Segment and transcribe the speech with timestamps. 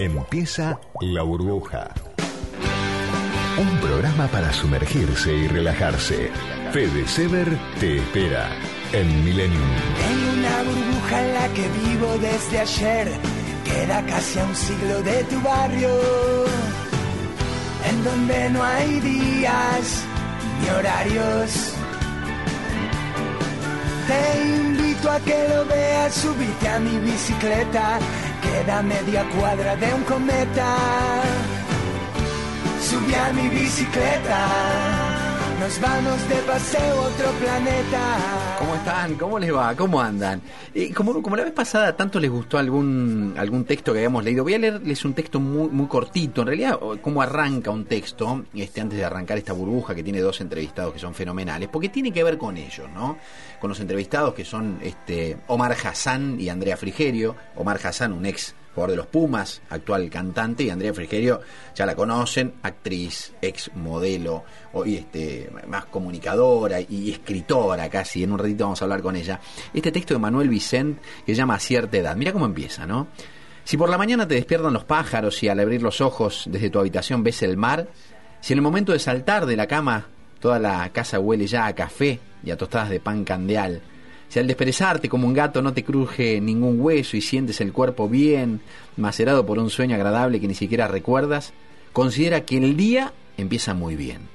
[0.00, 1.90] Empieza La Burbuja.
[3.58, 6.30] Un programa para sumergirse y relajarse.
[6.72, 7.46] Fede Sever
[7.78, 8.48] te espera
[8.94, 9.70] en Millennium.
[9.98, 13.08] Tengo una burbuja en la que vivo desde ayer.
[13.62, 15.90] Queda casi a un siglo de tu barrio.
[17.90, 20.04] En donde no hay días
[20.62, 21.74] ni horarios.
[24.06, 27.98] Te invito a que lo veas, subite a mi bicicleta.
[28.42, 30.76] Queda media cuadra de un cometa.
[32.80, 34.99] Subí a mi bicicleta.
[35.60, 38.56] Nos vamos de paseo otro planeta.
[38.58, 39.14] ¿Cómo están?
[39.16, 39.76] ¿Cómo les va?
[39.76, 40.40] ¿Cómo andan?
[40.74, 44.42] Eh, como, como la vez pasada tanto les gustó algún, algún texto que habíamos leído,
[44.42, 46.40] voy a leerles un texto muy, muy cortito.
[46.40, 50.40] En realidad, cómo arranca un texto, este, antes de arrancar esta burbuja que tiene dos
[50.40, 53.18] entrevistados que son fenomenales, porque tiene que ver con ellos, ¿no?
[53.60, 57.36] Con los entrevistados que son este, Omar Hassan y Andrea Frigerio.
[57.56, 58.54] Omar Hassan, un ex
[58.88, 61.40] de los Pumas, actual cantante, y Andrea Frigerio,
[61.74, 68.38] ya la conocen, actriz, ex modelo, hoy este, más comunicadora y escritora casi, en un
[68.38, 69.40] ratito vamos a hablar con ella.
[69.74, 73.08] Este texto de Manuel Vicent que llama A cierta edad, mira cómo empieza, ¿no?
[73.64, 76.78] Si por la mañana te despiertan los pájaros y al abrir los ojos desde tu
[76.78, 77.88] habitación ves el mar,
[78.40, 80.06] si en el momento de saltar de la cama
[80.40, 83.82] toda la casa huele ya a café y a tostadas de pan candeal,
[84.30, 88.08] si al desperezarte como un gato no te cruje ningún hueso y sientes el cuerpo
[88.08, 88.60] bien,
[88.96, 91.52] macerado por un sueño agradable que ni siquiera recuerdas,
[91.92, 94.28] considera que el día empieza muy bien.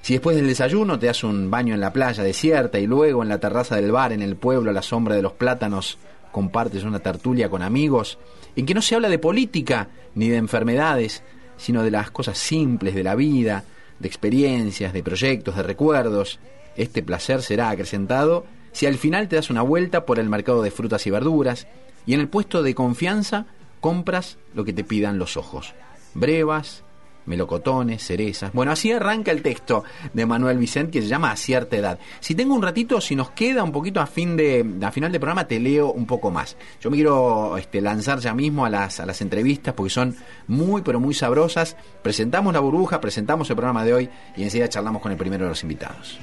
[0.00, 3.28] Si después del desayuno te das un baño en la playa desierta y luego en
[3.28, 5.98] la terraza del bar en el pueblo a la sombra de los plátanos
[6.30, 8.18] compartes una tertulia con amigos
[8.54, 11.24] en que no se habla de política ni de enfermedades,
[11.56, 13.64] sino de las cosas simples de la vida,
[13.98, 16.38] de experiencias, de proyectos, de recuerdos,
[16.76, 20.70] este placer será acrecentado si al final te das una vuelta por el mercado de
[20.70, 21.66] frutas y verduras
[22.06, 23.46] y en el puesto de confianza
[23.80, 25.74] compras lo que te pidan los ojos.
[26.14, 26.84] Brevas,
[27.26, 28.52] melocotones, cerezas.
[28.52, 31.98] Bueno, así arranca el texto de Manuel Vicente que se llama A cierta edad.
[32.20, 35.20] Si tengo un ratito, si nos queda un poquito a fin de a final de
[35.20, 36.56] programa, te leo un poco más.
[36.80, 40.82] Yo me quiero este, lanzar ya mismo a las, a las entrevistas porque son muy
[40.82, 41.76] pero muy sabrosas.
[42.02, 45.50] Presentamos la burbuja, presentamos el programa de hoy y enseguida charlamos con el primero de
[45.50, 46.18] los invitados.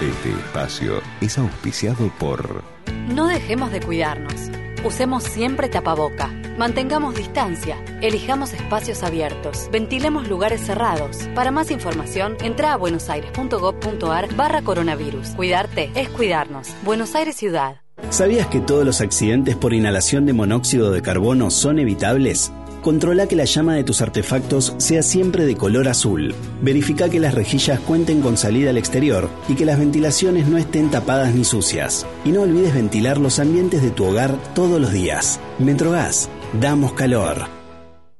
[0.00, 2.62] Este espacio es auspiciado por...
[3.08, 4.48] No dejemos de cuidarnos.
[4.84, 6.28] Usemos siempre tapaboca.
[6.56, 7.76] Mantengamos distancia.
[8.00, 9.68] Elijamos espacios abiertos.
[9.72, 11.28] Ventilemos lugares cerrados.
[11.34, 15.30] Para más información, entra a buenosaires.gov.ar barra coronavirus.
[15.30, 16.68] Cuidarte es cuidarnos.
[16.84, 17.80] Buenos Aires Ciudad.
[18.10, 22.52] ¿Sabías que todos los accidentes por inhalación de monóxido de carbono son evitables?
[22.82, 26.34] Controla que la llama de tus artefactos sea siempre de color azul.
[26.62, 30.90] Verifica que las rejillas cuenten con salida al exterior y que las ventilaciones no estén
[30.90, 32.06] tapadas ni sucias.
[32.24, 35.40] Y no olvides ventilar los ambientes de tu hogar todos los días.
[35.58, 36.30] Metrogas,
[36.60, 37.58] damos calor.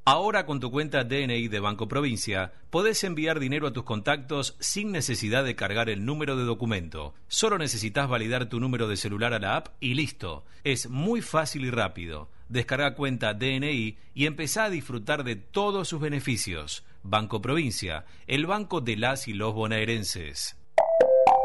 [0.04, 4.90] Ahora con tu cuenta DNI de Banco Provincia, podés enviar dinero a tus contactos sin
[4.90, 7.14] necesidad de cargar el número de documento.
[7.28, 10.46] Solo necesitas validar tu número de celular a la app y listo.
[10.64, 12.30] Es muy fácil y rápido.
[12.48, 16.84] Descarga cuenta DNI y empezá a disfrutar de todos sus beneficios.
[17.02, 20.56] Banco Provincia, el banco de las y los bonaerenses.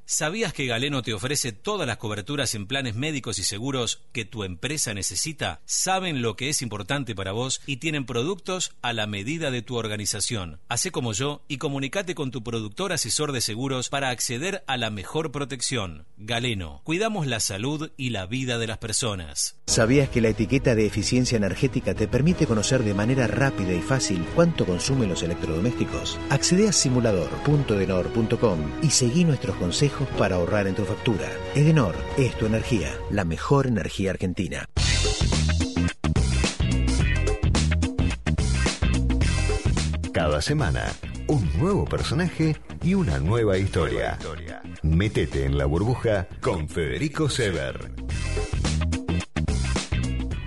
[0.09, 4.45] ¿Sabías que Galeno te ofrece todas las coberturas en planes médicos y seguros que tu
[4.45, 5.59] empresa necesita?
[5.65, 9.75] Saben lo que es importante para vos y tienen productos a la medida de tu
[9.75, 10.61] organización.
[10.69, 14.91] Hacé como yo y comunicate con tu productor asesor de seguros para acceder a la
[14.91, 16.05] mejor protección.
[16.15, 19.57] Galeno, cuidamos la salud y la vida de las personas.
[19.65, 24.25] ¿Sabías que la etiqueta de eficiencia energética te permite conocer de manera rápida y fácil
[24.35, 26.17] cuánto consumen los electrodomésticos?
[26.29, 31.27] Accede a simulador.denor.com y seguí nuestros consejos para ahorrar en tu factura.
[31.55, 34.65] Edenor es tu energía, la mejor energía argentina.
[40.13, 40.85] Cada semana,
[41.27, 44.17] un nuevo personaje y una nueva historia.
[44.81, 47.91] Métete en la burbuja con Federico Sever.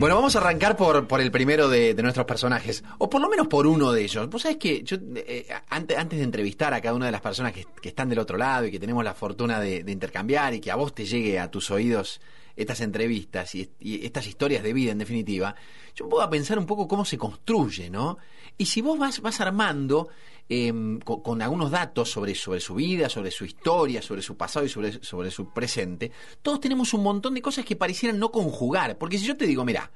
[0.01, 3.49] Bueno, vamos a arrancar por, por el primero de, nuestros personajes, o por lo menos
[3.49, 4.31] por uno de ellos.
[4.31, 7.53] Vos sabés que yo, eh, antes, antes de entrevistar a cada una de las personas
[7.53, 10.61] que, que están del otro lado y que tenemos la fortuna de, de, intercambiar y
[10.61, 12.23] que a vos te llegue a tus oídos
[12.57, 15.55] estas entrevistas y, y, estas historias de vida en definitiva,
[15.95, 18.17] yo puedo pensar un poco cómo se construye, ¿no?
[18.57, 20.09] Y si vos vas, vas armando
[20.51, 24.69] em, con, algunos datos sobre, sobre su vida, sobre su historia, sobre su pasado y
[24.69, 26.11] sobre, sobre su presente,
[26.43, 28.99] todos tenemos un montón de cosas que parecieran no conjugar.
[28.99, 29.93] Porque si yo te digo, mira,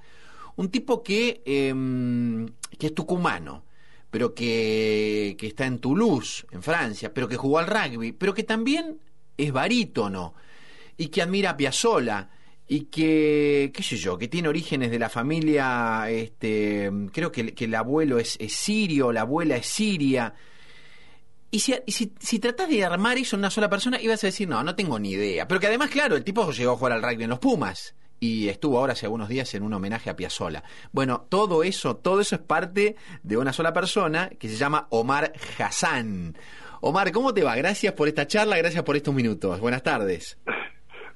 [0.55, 2.47] un tipo que, em,
[2.79, 3.65] que es tucumano,
[4.11, 8.45] pero que, que está en Toulouse, en Francia, pero que jugó al rugby, pero que
[8.45, 9.01] también
[9.37, 10.35] es barítono
[10.97, 12.31] y que admira a Piazzolla
[12.67, 17.75] y que, qué sé yo, que tiene orígenes de la familia, este, creo que, el
[17.75, 20.35] abuelo es, sirio, la abuela es siria.
[21.51, 24.49] Y si, si, si tratás de armar eso en una sola persona, ibas a decir,
[24.49, 25.47] no, no tengo ni idea.
[25.47, 28.49] Pero que además, claro, el tipo llegó a jugar al rugby en los Pumas y
[28.49, 30.65] estuvo ahora hace algunos días en un homenaje a Piazzolla.
[30.93, 35.33] Bueno, todo eso, todo eso es parte de una sola persona que se llama Omar
[35.59, 36.37] Hassan.
[36.81, 37.55] Omar, ¿cómo te va?
[37.57, 39.61] Gracias por esta charla, gracias por estos minutos.
[39.61, 40.39] Buenas tardes.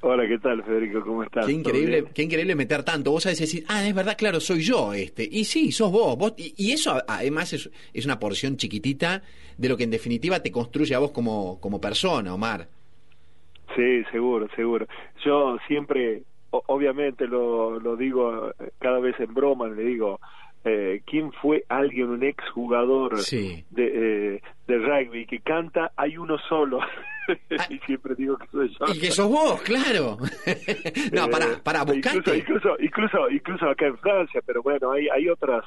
[0.01, 1.01] Hola, ¿qué tal, Federico?
[1.01, 1.45] ¿Cómo estás?
[1.45, 3.11] Qué increíble, qué increíble meter tanto.
[3.11, 5.27] Vos sabés decir, ah, es verdad, claro, soy yo este.
[5.29, 6.17] Y sí, sos vos.
[6.17, 9.23] vos y, eso además es, es, una porción chiquitita
[9.57, 12.69] de lo que en definitiva te construye a vos como, como persona, Omar.
[13.75, 14.87] Sí, seguro, seguro.
[15.25, 20.21] Yo siempre obviamente lo, lo digo eh, cada vez en broma, le digo,
[20.65, 25.93] eh, ¿quién fue alguien, un ex jugador de, eh, de rugby que canta?
[25.97, 26.81] Hay uno solo.
[27.29, 27.67] Ah.
[27.69, 28.87] y siempre digo que soy yo.
[28.95, 30.17] Y que sos vos, claro.
[31.13, 32.39] no, para, para, buscarte.
[32.39, 35.63] Incluso, incluso, incluso, acá en Francia, pero bueno, hay, hay otras.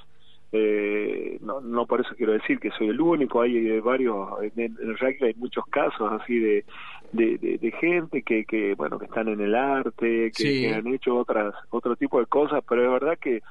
[0.51, 4.97] Eh, no, no por eso quiero decir que soy el único, hay varios, en el
[4.97, 6.65] rugby hay muchos casos así de,
[7.11, 11.53] de, de, gente que, que, bueno, que están en el arte, que, han hecho otras,
[11.69, 13.44] otro tipo de cosas, pero es verdad que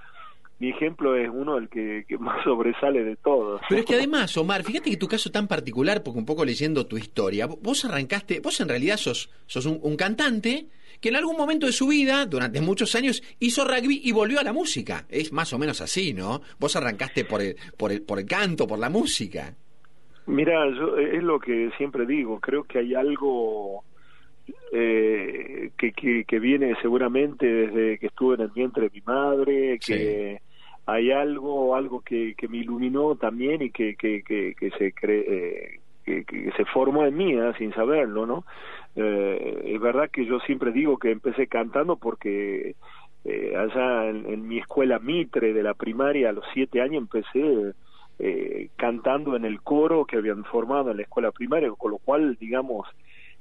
[0.61, 3.61] mi ejemplo es uno del que, más sobresale de todos.
[3.69, 6.87] Pero es que además, Omar, fíjate que tu caso tan particular, porque un poco leyendo
[6.87, 10.67] tu historia, vos arrancaste, vos en realidad sos, sos un, cantante
[11.01, 14.45] que en algún momento de su vida, durante muchos años, hizo rugby y volvió a
[14.45, 15.07] la música.
[15.09, 16.43] Es más o menos así, ¿no?
[16.59, 19.55] Vos arrancaste por el, por el, por el canto, por la música.
[20.27, 23.83] Mira, yo es lo que siempre digo, creo que hay algo
[24.73, 30.41] eh, que, que, viene seguramente desde que estuve en el vientre de mi madre, que
[30.91, 36.25] hay algo, algo que, que me iluminó también y que, que, que, se cree, eh,
[36.27, 37.53] que, se formó en mí ¿eh?
[37.59, 38.45] sin saberlo, ¿no?
[38.97, 42.75] Eh, es verdad que yo siempre digo que empecé cantando porque
[43.25, 47.73] eh, allá en, en, mi escuela Mitre de la primaria a los siete años empecé
[48.19, 52.37] eh, cantando en el coro que habían formado en la escuela primaria, con lo cual,
[52.41, 52.89] digamos,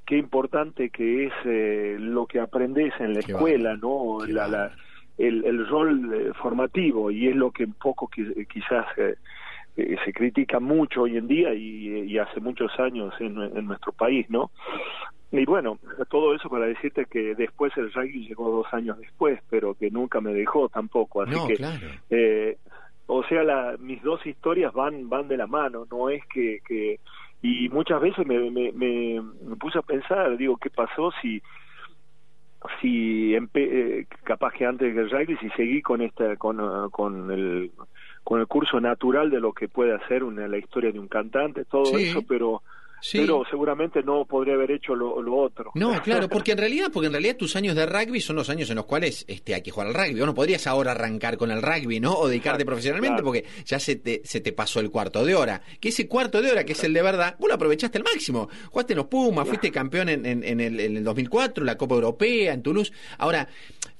[0.06, 4.18] qué importante que es lo que aprendes en la escuela, ¿no?
[4.26, 4.72] La, la,
[5.20, 8.86] el, el, rol eh, formativo y es lo que un poco que, quizás
[9.76, 14.28] se critica mucho hoy en día y, y hace muchos años en, en, nuestro país,
[14.28, 14.50] ¿no?
[15.32, 15.78] Y bueno,
[16.08, 20.20] todo eso para decirte que después el rugby llegó dos años después, pero que nunca
[20.20, 21.22] me dejó tampoco.
[21.22, 21.64] Así que
[22.10, 22.58] eh,
[23.06, 27.00] o sea, la, mis dos historias van van de la mano, no es que, que
[27.42, 29.22] y muchas veces me, me, me,
[29.58, 31.42] puse a pensar, digo, ¿qué pasó si
[32.80, 37.70] si eh, capaz que antes del rugby si seguí con esta con, con el
[38.22, 41.64] con el curso natural de lo que puede hacer una la historia de un cantante
[41.64, 42.62] todo eso pero
[43.12, 45.72] pero seguramente no podría haber hecho lo, otro.
[45.74, 48.68] No, claro, porque en realidad, porque en realidad tus años de rugby son los años
[48.70, 50.20] en los cuales este, hay que jugar al rugby.
[50.20, 52.14] O no podrías ahora arrancar con el rugby, ¿no?
[52.14, 55.62] O dedicarte profesionalmente, porque ya se te, se te pasó el cuarto de hora.
[55.80, 58.48] Que ese cuarto de hora, que es el de verdad, vos lo aprovechaste al máximo.
[58.70, 61.94] Jugaste en los Pumas, fuiste campeón en, en, en, el, en el 2004, la Copa
[61.94, 62.92] Europea, en Toulouse.
[63.18, 63.48] Ahora,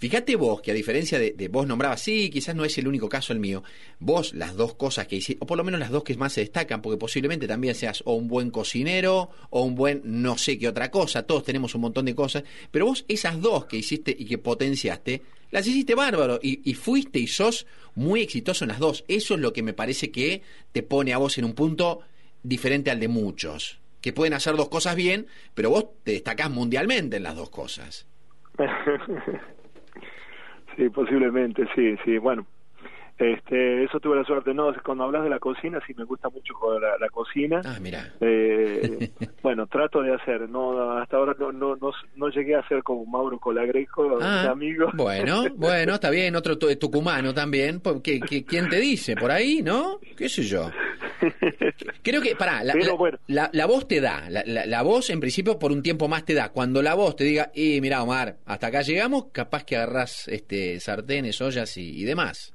[0.01, 3.33] fíjate vos que a diferencia de, vos nombrabas, sí, quizás no es el único caso
[3.35, 3.63] el mío,
[3.99, 6.41] vos las dos cosas que hiciste, o por lo menos las dos que más se
[6.41, 10.69] destacan, porque posiblemente también seas o un buen cocinero, o un buen no sé qué
[10.69, 14.25] otra cosa, todos tenemos un montón de cosas, pero vos esas dos que hiciste y
[14.25, 19.05] que potenciaste, las hiciste bárbaro y, fuiste y sos muy exitoso en las dos.
[19.09, 20.43] Eso es lo que me parece que
[20.73, 22.01] te pone a vos en un punto
[22.43, 27.17] diferente al de muchos, que pueden hacer dos cosas bien, pero vos te destacás mundialmente
[27.17, 28.07] en las dos cosas.
[30.81, 32.19] sí, posiblemente, sí, sí.
[32.19, 32.47] Bueno,
[33.19, 34.55] este, eso tuve la suerte.
[34.55, 37.61] No, cuando hablas de la cocina, sí me gusta mucho la, la cocina.
[37.65, 38.15] Ah, mira.
[38.21, 39.11] Eh,
[39.43, 40.49] bueno, trato de hacer.
[40.49, 41.77] No, hasta ahora no, no,
[42.17, 44.89] no, llegué a ser como Mauro Colagrejo, ah, amigo.
[44.95, 46.35] Bueno, bueno, está bien.
[46.35, 47.83] Otro tucumano también.
[48.03, 49.15] ¿Qué, qué, quién te dice?
[49.17, 50.01] Por ahí, ¿no?
[50.17, 50.71] ¿Qué sé yo?
[52.03, 52.75] Creo que, pará, la,
[53.27, 54.29] la, la, voz te da.
[54.29, 56.51] La, la, voz, en principio, por un tiempo más te da.
[56.51, 60.79] Cuando la voz te diga, y mira, Omar, hasta acá llegamos, capaz que agarrás este,
[60.81, 62.55] sartenes, ollas y demás.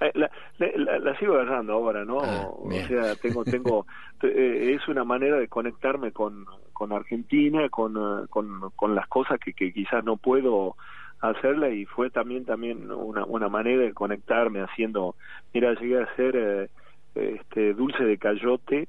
[0.00, 0.30] Eh, la,
[0.98, 2.20] la, sigo agarrando ahora, ¿no?
[2.20, 3.86] Ah, o sea, tengo, tengo,
[4.22, 9.38] eh, es una manera de conectarme con, con Argentina, con, eh, con, con las cosas
[9.40, 10.76] que, que quizás no puedo
[11.20, 15.16] hacerla y fue también también una, una manera de conectarme haciendo,
[15.54, 16.70] mira, llegué a hacer
[17.16, 18.88] este dulce de cayote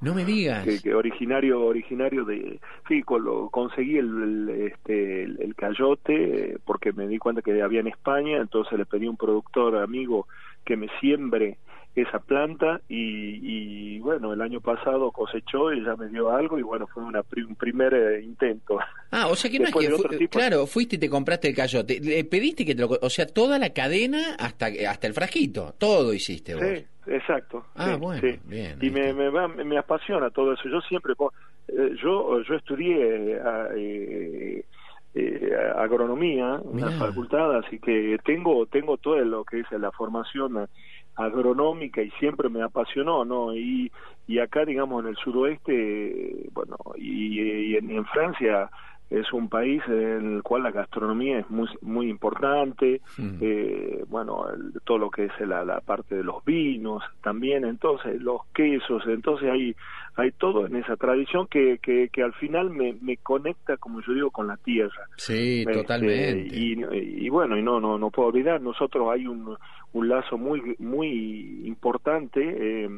[0.00, 6.92] no me digas que, originario originario de sí lo, conseguí el, este el, cayote porque
[6.92, 10.26] me di cuenta que había en España entonces le pedí a un productor amigo
[10.64, 11.58] que me siembre
[11.94, 16.86] esa planta y, bueno, el año pasado cosechó y ya me dio algo y bueno,
[16.86, 18.78] fue una, un primer eh, intento.
[19.10, 19.74] Ah, o sea que no es
[20.18, 23.26] que, claro, fuiste y te compraste el cayote, le pediste que te lo, o sea,
[23.26, 26.64] toda la cadena hasta, hasta el frasquito, todo hiciste vos.
[26.64, 27.66] Sí, exacto.
[27.74, 28.78] Ah, bueno, bien.
[28.80, 29.30] Y me, me,
[29.64, 31.14] me, apasiona todo eso, yo siempre,
[31.68, 33.40] eh, yo, yo estudié...
[33.76, 34.64] Eh,
[35.14, 40.66] eh, agronomía, una facultad, así que tengo tengo todo lo que es la formación
[41.16, 43.54] agronómica y siempre me apasionó, ¿no?
[43.54, 43.92] Y,
[44.26, 48.70] y acá, digamos, en el suroeste, bueno, y, en, Francia
[49.10, 53.38] es un país en el cual la gastronomía es muy, muy importante, mm.
[53.42, 54.46] eh, bueno,
[54.84, 59.50] todo lo que es la, la, parte de los vinos también, entonces los quesos, entonces
[59.50, 59.76] hay,
[60.16, 64.14] hay todo en esa tradición que, que, que al final me, me conecta, como yo
[64.14, 65.06] digo, con la tierra.
[65.16, 66.56] Sí, este, totalmente.
[66.56, 66.76] Y,
[67.26, 69.56] y, bueno, y no, no, no puedo olvidar, nosotros hay un,
[69.92, 72.88] un lazo muy, muy importante eh,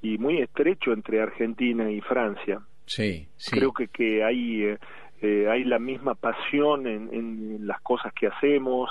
[0.00, 2.60] y muy estrecho entre Argentina y Francia.
[2.86, 4.78] Sí, Creo que, que hay, eh,
[5.24, 8.90] eh, hay la misma pasión en, en, las cosas que hacemos.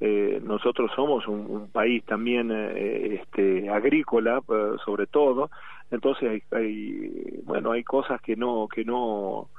[0.00, 4.42] nosotros somos un, país también este, agrícola,
[4.84, 5.50] sobre todo.
[5.90, 9.53] Entonces hay, hay, bueno, hay cosas que no, que no, eh,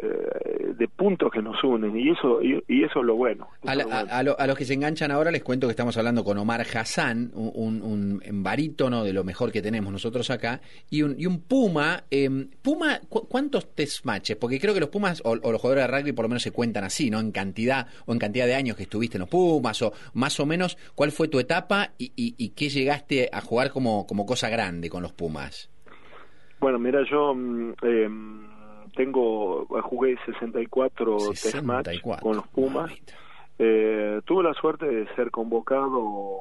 [0.00, 3.48] de puntos que nos unen y eso y, eso es lo bueno.
[3.66, 7.82] a, los que se enganchan ahora les cuento que estamos hablando con Omar Hassan, un,
[7.82, 12.04] un, barítono de lo mejor que tenemos nosotros acá y un, y un Puma.
[12.10, 14.38] Em, Puma, ¿cuántos test matches?
[14.38, 16.84] Porque creo que los Pumas o, los jugadores de rugby por lo menos se cuentan
[16.84, 17.20] así, ¿no?
[17.20, 20.46] En cantidad o en cantidad de años que estuviste en los Pumas o más o
[20.46, 24.88] menos cuál fue tu etapa y, y, qué llegaste a jugar como, como cosa grande
[24.88, 25.70] con los Pumas.
[26.58, 27.34] Bueno, mira, yo
[27.82, 28.08] eh,
[28.94, 32.92] tengo jugué 64, 64 test match con los Pumas.
[33.58, 36.40] Eh, tuve la suerte de ser convocado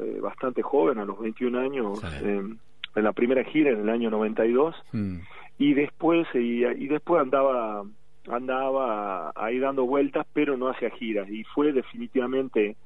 [0.00, 2.58] eh, bastante joven, a los 21 años, en
[2.94, 4.74] la primera gira en el año 92.
[4.92, 5.18] Hmm.
[5.58, 7.84] Y después y, y después andaba
[8.28, 11.28] andaba ahí dando vueltas, pero no hacía giras.
[11.30, 12.76] Y fue definitivamente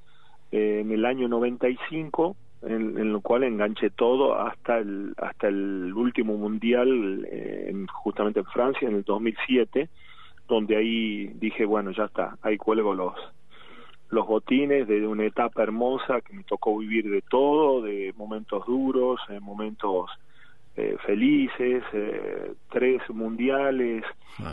[0.53, 6.37] eh, en el año 95 en, lo cual enganché todo hasta el hasta el último
[6.37, 9.88] mundial eh, justamente en Francia en el 2007
[10.49, 13.14] donde ahí dije bueno ya está ahí cuelgo los
[14.11, 19.21] los botines de una etapa hermosa que me tocó vivir de todo de momentos duros
[19.28, 20.11] eh, momentos
[20.76, 24.04] eh, felices eh, tres mundiales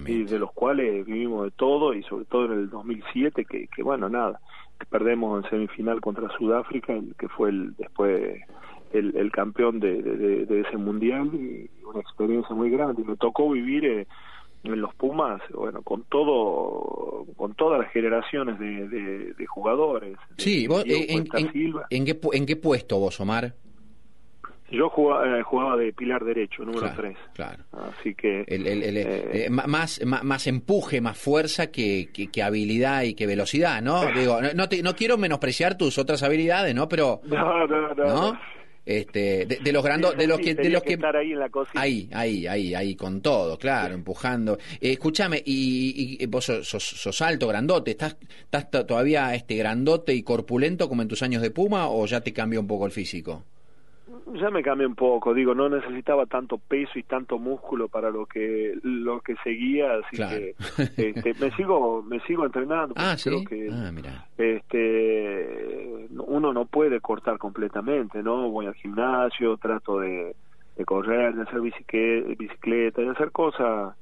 [0.06, 3.84] y de los cuales vivimos de todo y sobre todo en el 2007 que, que
[3.84, 4.40] bueno nada
[4.90, 8.42] perdemos en semifinal contra Sudáfrica, que fue el, después
[8.94, 13.02] el, el campeón de, de, ese mundial, y una experiencia muy grande.
[13.02, 14.08] Y me tocó vivir eh,
[14.64, 20.18] en los Pumas, bueno, con todo, con todas las generaciones de, de, jugadores.
[20.38, 23.56] Sí, vos, eh, en, en, qué, ¿en qué puesto vos, Omar?
[24.72, 27.18] Yo jugaba, eh, jugaba, de pilar derecho, número 3.
[27.34, 27.64] Claro.
[27.74, 28.46] Así que.
[28.48, 34.06] El, eh, eh, más, más, empuje, más fuerza que, que, habilidad y que velocidad, ¿no?
[34.16, 36.88] Digo, no, te, no quiero menospreciar tus otras habilidades, ¿no?
[36.88, 37.22] Pero.
[37.26, 38.40] No, no, no.
[38.84, 41.80] Este, de, los grandes de los que, de los que, estar ahí en la cocina.
[41.80, 47.48] ahí ahí ahí ahí con todo claro empujando escúchame y, y, vos sos, sos, alto
[47.48, 48.18] grandote estás
[48.52, 52.34] estás todavía este grandote y corpulento como en tus años de Puma o ya te
[52.34, 53.46] cambió un poco el físico
[54.34, 58.26] ya me cambié un poco, digo, no necesitaba tanto peso y tanto músculo para lo
[58.26, 60.56] que lo que seguía, así que
[60.98, 62.94] este, me sigo me sigo entrenando.
[62.98, 63.92] Ah, creo que ah,
[64.38, 68.50] este uno no puede cortar completamente, ¿no?
[68.50, 70.36] Voy al gimnasio, trato de,
[70.76, 73.96] de correr, de hacer bicicleta, de hacer cosas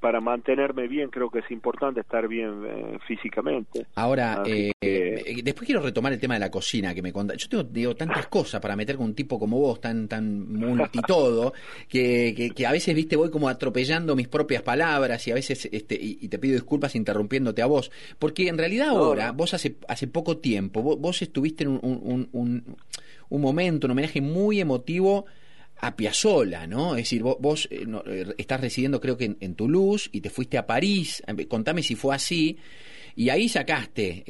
[0.00, 3.86] para mantenerme bien creo que es importante estar bien eh, físicamente.
[3.94, 7.34] Ahora, eh, eh, después quiero retomar el tema de la cocina que me conta.
[7.34, 11.52] Yo tengo digo, tantas cosas para meter con un tipo como vos, tan tan multitodo,
[11.88, 15.98] que, que, a veces, viste, voy como atropellando mis propias palabras y a veces, este,
[16.00, 20.38] y, te pido disculpas interrumpiéndote a vos, porque en realidad ahora, vos hace, hace poco
[20.38, 22.76] tiempo, vos, estuviste en un, un, un,
[23.28, 25.26] un momento, un homenaje muy emotivo
[25.78, 26.96] a Piazzola, ¿no?
[26.96, 30.66] Es decir, vos, eh, eh, estás residiendo creo que en, Toulouse y te fuiste a
[30.66, 32.56] París, eh, contame si fue así,
[33.18, 34.24] y ahí sacaste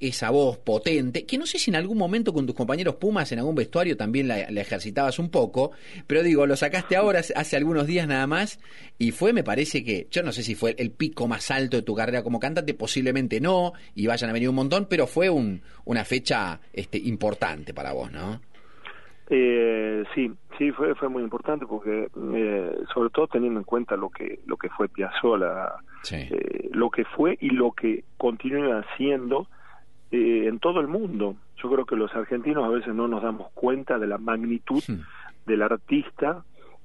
[0.00, 3.40] esa voz potente, que no sé si en algún momento con tus compañeros Pumas en
[3.40, 5.72] algún vestuario también la, ejercitabas un poco,
[6.06, 8.58] pero digo, lo sacaste ahora hace algunos días nada más,
[8.98, 11.82] y fue, me parece que, yo no sé si fue el pico más alto de
[11.82, 15.60] tu carrera como cantante, posiblemente no, y vayan a venir un montón, pero fue un,
[15.84, 18.40] una fecha este, importante para vos, ¿no?
[19.32, 24.10] Eh, sí, sí fue fue muy importante porque eh, sobre todo teniendo en cuenta lo
[24.10, 25.74] que lo que fue Piazzolla,
[26.10, 29.46] eh, lo que fue y lo que continúa haciendo
[30.10, 31.36] eh, en todo el mundo.
[31.62, 34.82] Yo creo que los argentinos a veces no nos damos cuenta de la magnitud
[35.46, 36.42] del artista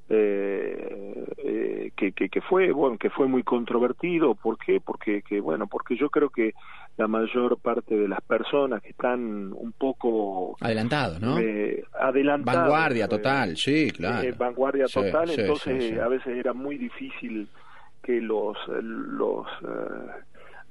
[0.07, 4.35] eh, eh, que, que, que, fue bueno que fue muy controvertido.
[4.35, 4.79] ¿por qué?
[4.79, 6.53] porque que bueno porque yo creo que
[6.97, 13.07] la mayor parte de las personas que están un poco adelantados no eh, adelantados vanguardia
[13.07, 14.27] total sí claro.
[14.27, 17.47] eh, vanguardia total entonces a veces era muy difícil
[18.03, 20.23] que los los eh,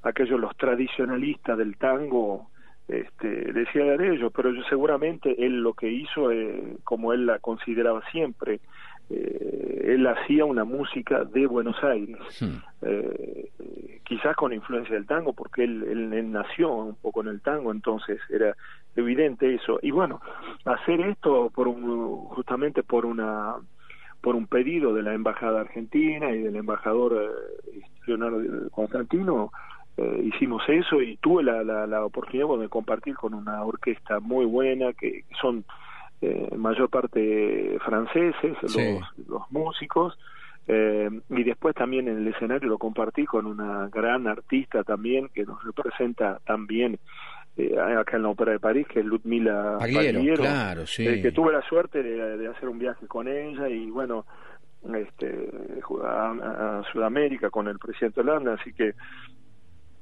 [0.03, 2.49] aquellos los tradicionalistas del tango
[2.87, 8.03] este, decían ellos, pero yo, seguramente él lo que hizo, eh, como él la consideraba
[8.11, 8.59] siempre,
[9.09, 12.17] eh, él hacía una música de Buenos Aires,
[12.81, 13.49] eh,
[14.03, 17.71] quizás con influencia del tango, porque él, él, él nació un poco en el tango,
[17.71, 18.55] entonces era
[18.95, 19.79] evidente eso.
[19.81, 20.21] Y bueno,
[20.65, 23.55] hacer esto por un, justamente por una
[24.21, 29.51] por un pedido de la embajada argentina y del embajador eh, Leonardo Constantino
[29.97, 34.45] eh, hicimos eso y tuve la, la, la oportunidad de compartir con una orquesta muy
[34.45, 35.63] buena que son
[36.21, 40.17] eh, en mayor parte franceses los, los músicos
[40.67, 45.43] eh, y después también en el escenario lo compartí con una gran artista también que
[45.45, 46.97] nos representa también
[47.57, 51.07] eh, acá en la Ópera de París, que es Ludmila Pagliero, Pagliero, claro, sí.
[51.07, 54.25] eh, que tuve la suerte de, de hacer un viaje con ella y bueno,
[54.93, 55.49] este,
[56.03, 58.93] a, a Sudamérica con el presidente Holanda, así que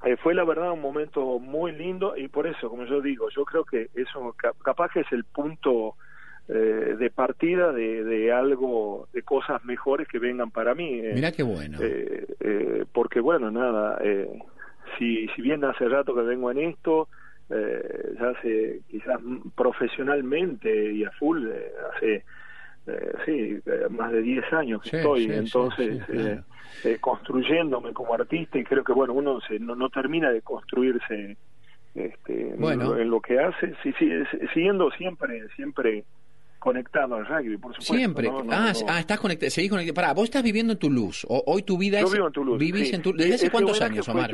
[0.04, 3.46] eh, fue la verdad un momento muy lindo y por eso, como yo digo, yo
[3.46, 5.96] creo que eso ca- capaz que es el punto
[6.50, 11.00] eh, de partida de, de algo, de cosas mejores que vengan para mí.
[11.00, 11.14] eh.
[11.14, 11.78] Mirá qué bueno.
[11.82, 14.30] Eh, eh, porque bueno, nada, eh,
[14.98, 17.08] si, si bien hace rato que vengo en esto,
[17.50, 19.20] eh, ya hace quizás
[19.56, 22.26] profesionalmente y a full, eh, hace
[22.88, 26.28] eh, sí, eh, más de 10 años que Sí, estoy, sí, entonces sí, claro.
[26.30, 26.42] eh,
[26.86, 31.38] eh, construyéndome como artista y creo que bueno, uno se, no, no termina de construirse
[31.96, 32.86] este, en Bueno.
[32.86, 34.10] lo- en, lo que hace, sí, sí,
[34.54, 36.06] siguiendo siempre, siempre
[36.60, 37.94] conectado al rugby, por supuesto.
[37.94, 38.28] Siempre.
[38.28, 38.44] ¿no?
[38.44, 38.86] No, ah, no.
[38.90, 39.50] ah, estás conectado.
[39.50, 39.94] Seguís conectado.
[39.96, 41.26] Pará, vos estás viviendo en Toulouse.
[41.30, 42.14] O, hoy tu vida Yo es.
[42.14, 42.58] vivo en Toulouse.
[42.60, 42.96] ¿Vivís sí.
[42.96, 43.22] en Toulouse?
[43.24, 44.32] ¿Desde hace cuántos años, Omar?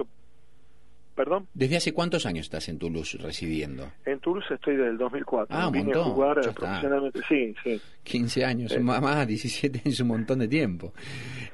[1.20, 3.92] Perdón, ¿Desde hace cuántos años estás en Toulouse residiendo?
[4.06, 5.54] en Toulouse estoy desde el 2004.
[5.54, 6.60] Ah, un Vine montón, a jugar ya eh, está.
[6.62, 7.20] profesionalmente.
[7.28, 7.82] Sí, sí.
[8.04, 8.80] 15 años, Sí.
[8.80, 10.94] más, más, 17 es un montón de tiempo.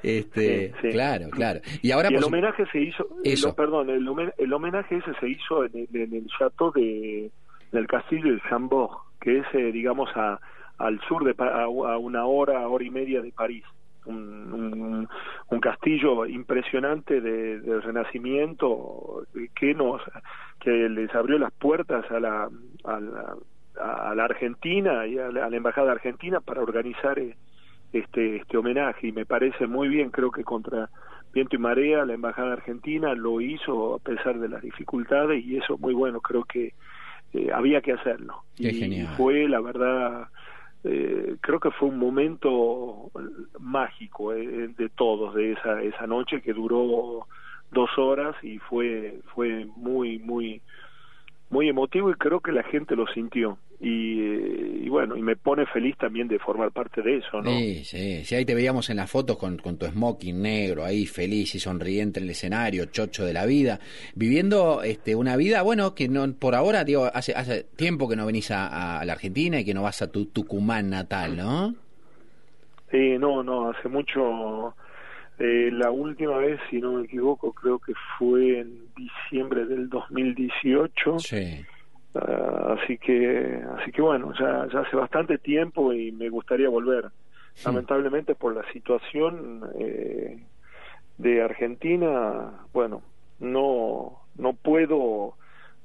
[0.04, 0.88] Este, Sí, sí.
[0.90, 1.60] Claro, claro.
[1.82, 3.48] Y ahora y el homenaje se hizo, Eso.
[3.48, 7.30] lo- perdón, el, homen- el homenaje ese se hizo en el, en el chateau de,
[7.72, 10.38] del castillo de Chambord, que es, eh, digamos, a,
[10.78, 13.64] al sur de a, a una hora, hora y media de París.
[14.06, 15.08] Un, un,
[15.50, 19.22] un castillo impresionante de, del Renacimiento
[19.54, 20.00] que nos
[20.60, 22.48] que les abrió las puertas a la,
[22.84, 23.36] a la,
[23.80, 27.36] a la Argentina y a la, a la embajada argentina para organizar eh,
[27.92, 30.88] este este homenaje y me parece muy bien creo que contra
[31.32, 35.76] viento y marea la embajada argentina lo hizo a pesar de las dificultades y eso
[35.78, 36.72] muy bueno creo que
[37.34, 39.14] eh, había que hacerlo Qué y genial.
[39.16, 40.28] fue la verdad
[40.88, 43.10] eh, creo que fue un momento
[43.58, 47.26] mágico eh, de todos de esa esa noche que duró
[47.72, 50.62] dos horas y fue fue muy muy
[51.50, 55.36] muy emotivo y creo que la gente lo sintió y, eh, y bueno y me
[55.36, 58.90] pone feliz también de formar parte de eso no Sí, sí, sí, ahí te veíamos
[58.90, 62.86] en las fotos con, con tu smoking negro, ahí feliz y sonriente en el escenario,
[62.86, 63.80] chocho de la vida,
[64.14, 68.26] viviendo este, una vida, bueno, que no por ahora, digo, hace, hace tiempo que no
[68.26, 71.74] venís a, a la Argentina y que no vas a tu Tucumán natal, ¿no?
[72.90, 74.74] Sí, no, no, hace mucho.
[75.38, 81.18] Eh, la última vez, si no me equivoco, creo que fue en diciembre del 2018.
[81.18, 81.64] Sí.
[82.14, 87.10] Ah, así que, así que bueno, ya, ya hace bastante tiempo y me gustaría volver.
[87.64, 90.38] Lamentablemente por la situación eh,
[91.16, 93.02] de Argentina, bueno,
[93.38, 95.36] no, no puedo,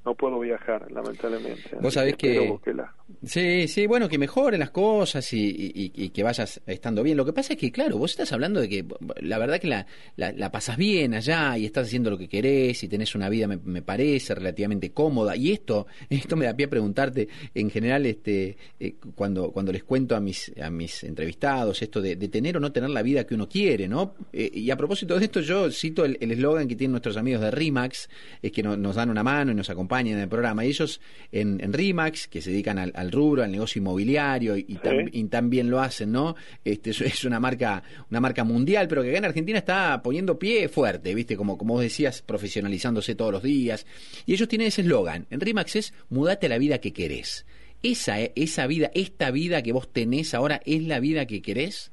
[0.04, 1.76] no puedo viajar, lamentablemente.
[1.80, 2.92] Vos sabés que- que la,
[3.24, 7.16] Sí, sí, bueno, que mejoren las cosas y, y- y que vayas estando bien.
[7.16, 8.84] Lo que pasa es que, claro, vos estás hablando de que
[9.20, 9.86] la verdad que la,
[10.16, 13.46] la, la pasas bien allá y estás haciendo lo que querés y tenés una vida,
[13.46, 15.36] me, me parece, relativamente cómoda.
[15.36, 19.84] Y esto esto me da pie a preguntarte, en general, este eh, cuando, cuando les
[19.84, 23.24] cuento a mis, a mis entrevistados esto de, de tener o no tener la vida
[23.26, 24.14] que uno quiere, ¿no?
[24.32, 27.50] Eh, y a propósito de esto, yo cito el eslogan que tienen nuestros amigos de
[27.50, 28.08] RIMAX,
[28.40, 30.64] es que no- nos dan una mano y nos acompañan en el programa.
[30.64, 31.00] Y ellos
[31.30, 35.08] en, en RIMAX, que se dedican al, al rubro, al negocio inmobiliario, y, y tam-
[35.12, 36.34] y también lo hacen, ¿no?
[36.64, 40.38] Este, es, es una marca, una marca mundial, pero que acá en Argentina está poniendo
[40.38, 41.36] pie fuerte, ¿viste?
[41.36, 43.86] Como, como vos decías, profesionalizándose todos los días.
[44.26, 45.26] Y ellos tienen ese eslogan.
[45.30, 47.44] En RIMAX es mudate a la vida que querés.
[47.82, 51.90] esa, esa vida, esta vida que vos tenés ahora, ¿es la vida que querés?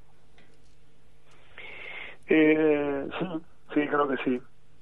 [2.27, 3.25] Eh, sí,
[3.73, 4.39] sí, creo que sí.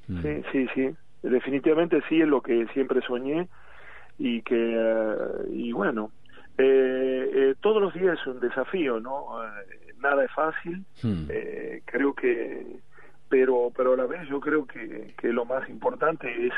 [0.10, 0.22] Mm.
[0.22, 0.96] Sí, sí, sí.
[1.24, 3.48] Definitivamente sí es lo que siempre soñé
[4.20, 5.16] y que, eh,
[5.52, 6.12] y bueno,
[6.58, 9.44] eh, eh, todos los días es un desafío, ¿no?
[9.44, 10.84] Eh, nada es fácil.
[11.04, 11.26] Hmm.
[11.30, 12.66] Eh, creo que,
[13.30, 16.54] pero, pero a la vez yo creo que, que lo más importante es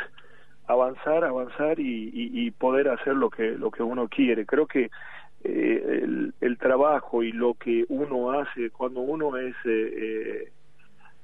[0.68, 4.46] avanzar, avanzar y, y, y poder hacer lo que, lo que uno quiere.
[4.46, 4.90] Creo que
[5.42, 9.56] el, el trabajo y lo que uno hace cuando uno es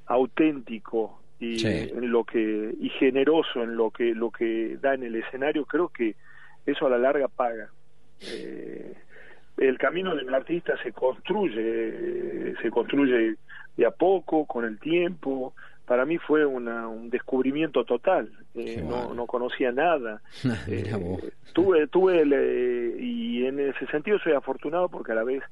[0.08, 1.67] auténtico y Sí.
[1.67, 5.89] en lo que y generoso en lo que lo que da en el escenario creo
[5.89, 6.15] que
[6.65, 7.69] eso a la larga paga.
[8.21, 8.93] Eh,
[9.58, 13.36] el camino del artista se construye eh, se construye
[13.78, 15.54] de a poco con el tiempo.
[15.86, 18.32] Para mí fue una, un descubrimiento total.
[18.56, 20.21] Eh, no, no conocía nada.
[20.67, 20.91] Eh,
[21.54, 25.43] tuve tuve el, y en ese sentido soy afortunado porque a la vez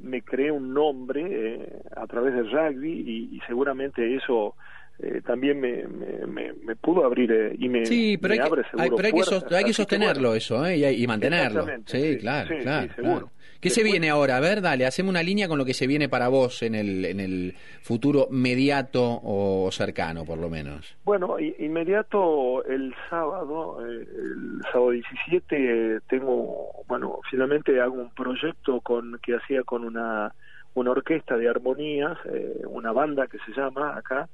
[0.00, 4.54] me creé un nombre eh, a través del rugby y, y seguramente eso
[5.00, 8.62] eh, también me, me, me, me pudo abrir eh, y me, Sí, pero hay abre
[8.62, 9.42] que, seguro hay, pero hay que, puertas.
[9.42, 10.76] sos- hay que Así sostenerlo bueno, eso, ¿eh?
[10.76, 11.66] y, y mantenerlo.
[11.86, 13.30] Sí, sí, claro, sí, claro.
[13.60, 14.36] ¿Qué se viene ahora?
[14.36, 17.06] A ver, dale, hacemos una línea con lo que se viene para vos en el,
[17.06, 20.94] en el futuro mediato o cercano, por lo menos.
[21.02, 28.80] Bueno, inmediato el sábado, eh, el sábado 17, eh, tengo, bueno, finalmente hago un proyecto
[28.82, 30.32] con que hacía con una,
[30.74, 34.28] una orquesta de armonías, eh, una banda que se llama acá,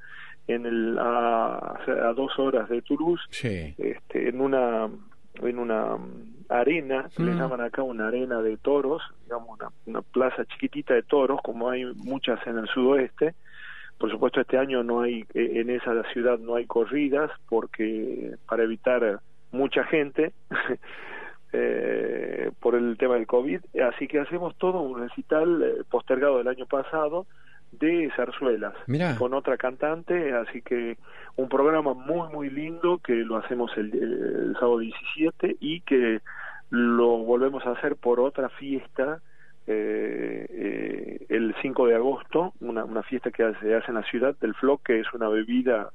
[0.54, 3.74] en el, a, a dos horas de Toulouse, Sí.
[3.78, 4.88] este, en una
[5.42, 5.96] en una
[6.48, 7.38] arena, que le Mm.
[7.38, 11.84] llaman acá una arena de toros, digamos una, una plaza chiquitita de toros, como hay
[11.94, 13.34] muchas en el sudoeste.
[13.96, 18.64] Por supuesto, este año no hay eh, en esa ciudad no hay corridas porque para
[18.64, 19.20] evitar
[19.52, 20.32] mucha gente
[21.52, 23.60] eh, por el tema del COVID,
[23.94, 27.26] así que hacemos todo un recital eh, postergado del año pasado
[27.72, 29.16] de zarzuelas Mirá.
[29.16, 30.98] con otra cantante, así que
[31.37, 36.20] un programa muy muy lindo que lo hacemos el, el sábado 17 y que
[36.70, 39.20] lo volvemos a hacer por otra fiesta
[39.66, 44.35] eh, eh, el 5 de agosto, una, una fiesta que se hace en la ciudad
[44.40, 45.90] del Floc, que es una bebida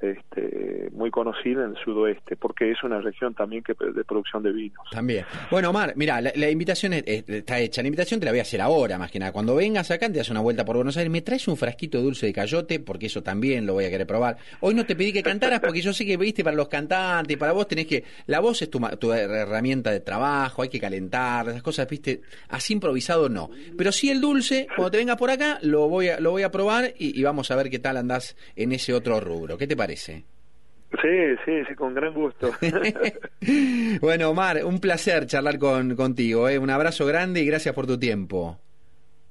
[0.00, 4.52] este, muy conocida en el sudoeste, porque es una región también que de producción de
[4.52, 4.84] vinos.
[4.90, 5.24] También.
[5.50, 7.80] Bueno, Omar, mira, la, invitación es- es- está hecha.
[7.82, 9.32] La invitación te la voy a hacer ahora, más que nada.
[9.32, 12.04] Cuando vengas acá, te das una vuelta por Buenos Aires, me traes un frasquito de
[12.04, 14.36] dulce de cayote, porque eso también lo voy a querer probar.
[14.60, 17.52] Hoy no te pedí que cantaras, porque yo sé que viste para los cantantes, para
[17.52, 18.04] vos tenés que.
[18.26, 22.20] La voz es tu herramienta de trabajo, hay que calentar, esas cosas, viste.
[22.48, 23.50] Así improvisado no.
[23.76, 26.50] Pero sí el dulce, cuando te vengas por acá, lo voy a, lo voy a
[26.50, 29.56] probar y, y vamos a ver qué tal andás en ese otro rubro.
[29.56, 29.93] ¿Qué te parece?
[29.96, 32.52] Sí, sí, sí, con gran gusto.
[34.00, 36.48] bueno, Omar, un placer charlar con, contigo.
[36.48, 36.58] ¿eh?
[36.58, 38.58] Un abrazo grande y gracias por tu tiempo.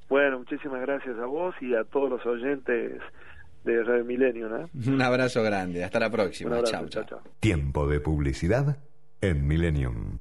[0.09, 2.99] bueno, muchísimas gracias a vos y a todos los oyentes
[3.63, 4.69] de Radio Milenio, ¿no?
[4.91, 5.83] Un abrazo grande.
[5.85, 6.55] Hasta la próxima.
[6.57, 7.05] abrazo, Chau, chau.
[7.05, 7.31] chao, chao.
[7.39, 8.77] Tiempo de publicidad
[9.21, 10.19] en Millennium.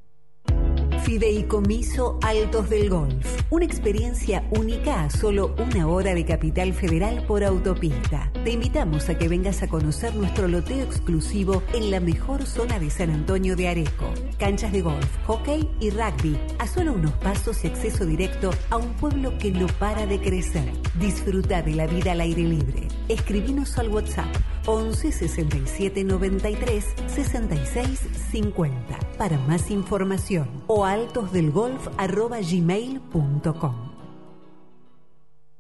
[1.04, 3.42] Fideicomiso Altos del Golf.
[3.50, 8.30] Una experiencia única a solo una hora de Capital Federal por autopista.
[8.44, 12.88] Te invitamos a que vengas a conocer nuestro loteo exclusivo en la mejor zona de
[12.88, 14.14] San Antonio de Areco.
[14.38, 16.38] Canchas de golf, hockey y rugby.
[16.60, 20.70] A solo unos pasos y acceso directo a un pueblo que no para de crecer.
[21.00, 22.86] Disfruta de la vida al aire libre.
[23.08, 24.34] Escribinos al WhatsApp
[24.66, 33.72] 11 67 93 66 50 para más información o altosdelgolf@gmail.com.
[33.72, 33.91] Ya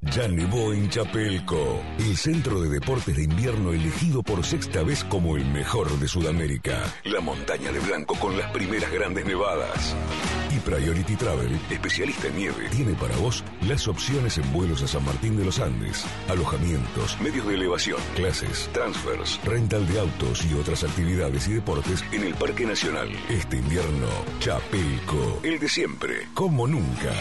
[0.02, 5.44] nevó en Chapelco, el centro de deportes de invierno elegido por sexta vez como el
[5.46, 6.82] mejor de Sudamérica.
[7.04, 9.94] La montaña de blanco con las primeras grandes nevadas.
[10.54, 15.04] Y Priority Travel, especialista en nieve, tiene para vos las opciones en vuelos a San
[15.04, 20.84] Martín de los Andes, alojamientos, medios de elevación, clases, transfers, rental de autos y otras
[20.84, 23.08] actividades y deportes en el Parque Nacional.
[23.30, 24.08] Este invierno,
[24.40, 27.12] Chapelco, el de siempre, como nunca.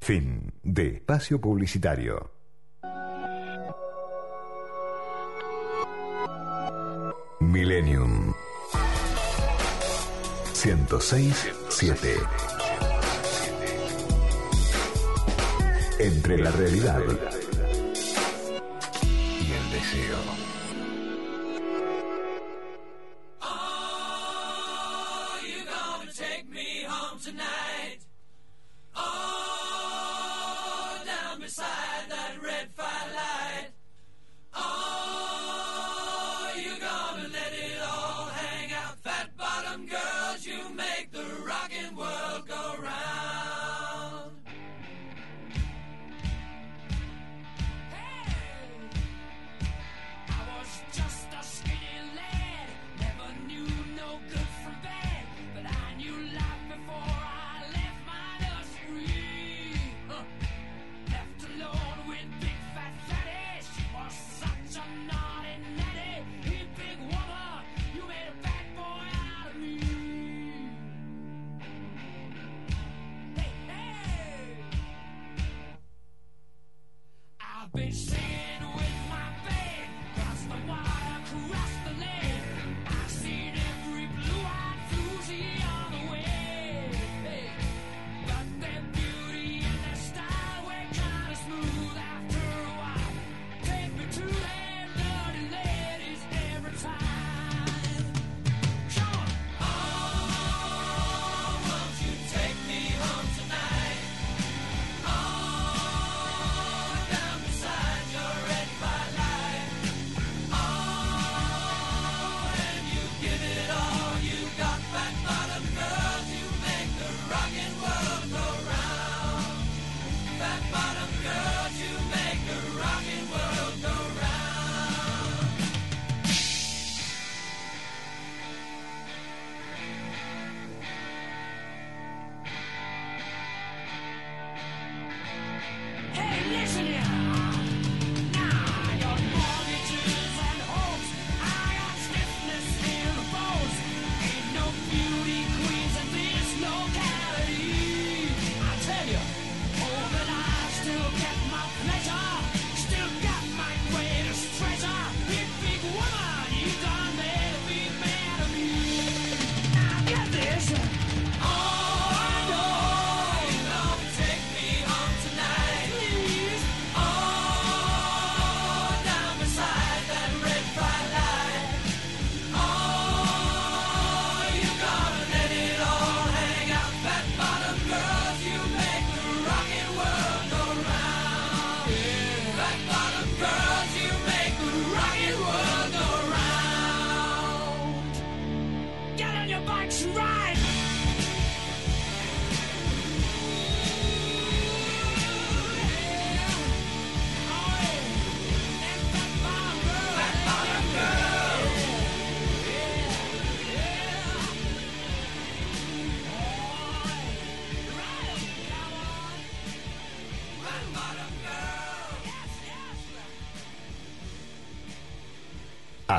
[0.00, 2.30] Fin de espacio publicitario.
[7.40, 8.32] Millennium
[10.52, 12.14] 106 7
[15.98, 17.02] Entre la realidad
[19.76, 20.45] deseo.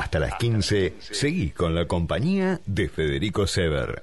[0.08, 4.02] Hasta las 15, seguí con la compañía de Federico Sever.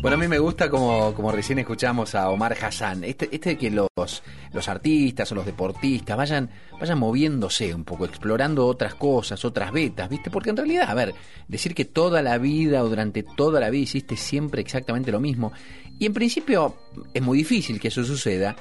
[0.00, 3.58] Bueno, a mí me gusta como, como recién escuchamos a Omar Hassan, este, este de
[3.58, 9.44] que los, los artistas o los deportistas vayan, vayan moviéndose un poco, explorando otras cosas,
[9.44, 10.28] otras vetas, ¿viste?
[10.28, 11.14] Porque en realidad, a ver,
[11.46, 15.52] decir que toda la vida o durante toda la vida hiciste siempre exactamente lo mismo,
[15.96, 16.74] y en principio
[17.14, 18.56] es muy difícil que eso suceda,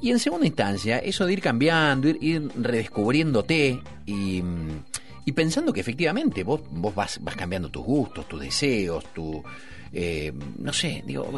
[0.00, 4.42] y en segunda instancia, eso de ir cambiando, ir, redescubriéndote y,
[5.24, 9.42] y pensando que efectivamente vos, vos vas, vas cambiando tus gustos, tus deseos, tu,
[9.96, 11.30] eh, no sé, digo,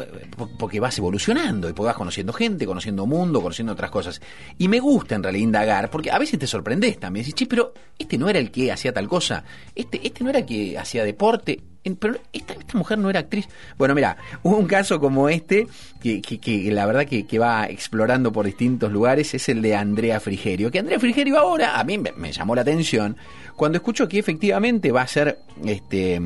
[0.57, 4.19] porque vas evolucionando y porque vas conociendo gente, conociendo mundo, conociendo otras cosas.
[4.57, 7.23] Y me gusta en realidad indagar, porque a veces te sorprendes también.
[7.23, 9.43] Decís, che, pero este no era el que hacía tal cosa,
[9.75, 11.61] este, este no era el que hacía deporte,
[11.95, 13.47] pero esta, mujer no era actriz.
[13.77, 15.67] Bueno, mira, un caso como este,
[16.01, 20.71] que, la verdad que, va explorando por distintos lugares, es el de Andrea Frigerio.
[20.71, 23.15] Que Andrea Frigerio ahora, a mí me, me llamó la atención,
[23.55, 26.19] cuando escucho que efectivamente va a ser este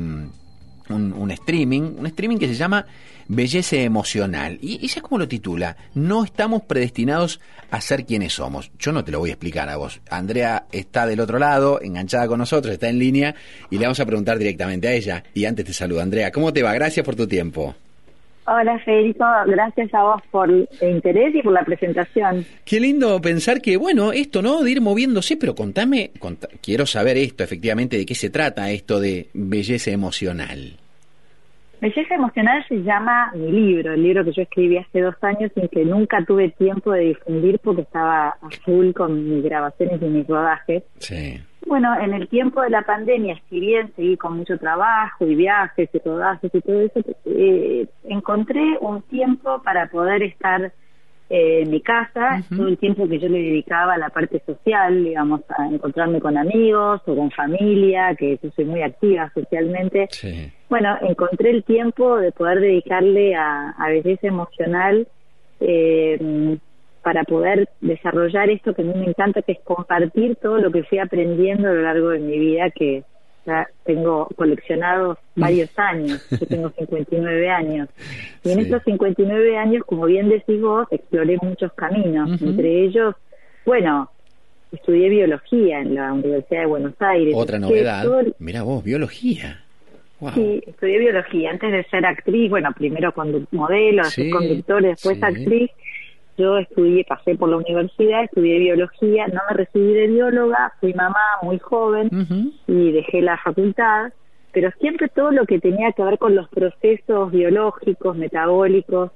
[0.88, 2.86] un, streaming, un streaming que se llama
[3.28, 4.58] Belleza Emocional.
[4.60, 7.40] Y ella como lo titula, no estamos predestinados
[7.70, 8.70] a ser quienes somos.
[8.78, 10.00] Yo no te lo voy a explicar a vos.
[10.10, 13.34] Andrea está del otro lado, enganchada con nosotros, está en línea
[13.70, 15.24] y le vamos a preguntar directamente a ella.
[15.34, 16.30] Y antes te saludo, Andrea.
[16.30, 16.74] ¿Cómo te va?
[16.74, 17.74] Gracias por tu tiempo.
[18.44, 22.44] Hola Federico, gracias a vos por el interés y por la presentación.
[22.64, 24.62] Qué lindo pensar que, bueno, esto, ¿no?
[24.62, 26.10] De ir moviéndose, pero contame,
[26.60, 30.76] quiero saber esto, efectivamente, de qué se trata esto de belleza emocional.
[31.80, 35.68] Belleza emocional se llama mi libro, el libro que yo escribí hace dos años y
[35.68, 40.26] que nunca tuve tiempo de difundir porque estaba a full con mis grabaciones y mis
[40.26, 40.82] rodajes.
[40.98, 41.40] Sí.
[41.66, 45.88] Bueno, en el tiempo de la pandemia, si bien seguí con mucho trabajo y viajes
[45.92, 50.72] y rodajes y todo eso, eh, encontré un tiempo para poder estar
[51.34, 55.40] en mi casa, todo el tiempo que yo le dedicaba a la parte social, digamos,
[55.56, 60.08] a encontrarme con amigos o con familia, que yo soy muy activa socialmente.
[60.68, 65.08] Bueno, encontré el tiempo de poder dedicarle a, a belleza emocional
[65.60, 66.58] eh,
[67.02, 70.84] para poder desarrollar esto que a mí me encanta, que es compartir todo lo que
[70.84, 73.02] fui aprendiendo a lo largo de mi vida, que
[73.44, 77.88] ya tengo coleccionado varios años, yo tengo 59 años.
[78.44, 83.14] Y en estos 59 años, como bien decís vos, exploré muchos caminos, entre ellos,
[83.66, 84.10] bueno,
[84.70, 87.34] estudié biología en la Universidad de Buenos Aires.
[87.36, 88.04] Otra novedad,
[88.38, 89.58] mira vos, biología.
[90.34, 93.12] Sí, estudié biología antes de ser actriz, bueno, primero
[93.50, 95.68] modelo, después conductor, después actriz
[96.42, 101.24] yo estudié, pasé por la universidad, estudié biología, no me recibí de bióloga, fui mamá
[101.42, 102.10] muy joven
[102.66, 104.12] y dejé la facultad,
[104.52, 109.12] pero siempre todo lo que tenía que ver con los procesos biológicos, metabólicos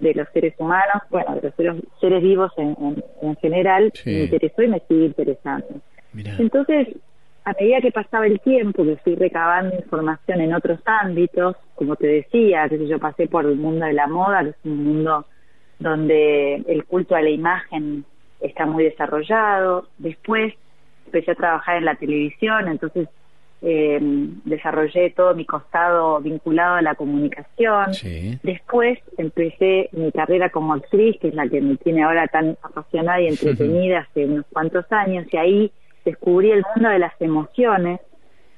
[0.00, 2.74] de los seres humanos, bueno, de los seres, vivos en,
[3.20, 5.68] en, general, me interesó y me sigue interesando.
[6.38, 6.88] Entonces,
[7.44, 12.06] a medida que pasaba el tiempo, que fui recabando información en otros ámbitos, como te
[12.06, 15.26] decía, que yo pasé por el mundo de la moda, que es un mundo
[15.80, 18.04] donde el culto a la imagen
[18.40, 19.88] está muy desarrollado.
[19.98, 20.54] Después
[21.06, 23.08] empecé a trabajar en la televisión, entonces
[23.62, 23.98] eh,
[24.44, 27.86] desarrollé todo mi costado vinculado a la comunicación.
[28.42, 33.20] Después empecé mi carrera como actriz, que es la que me tiene ahora tan apasionada
[33.20, 35.72] y entretenida hace unos cuantos años, y ahí
[36.04, 38.00] descubrí el mundo de las emociones.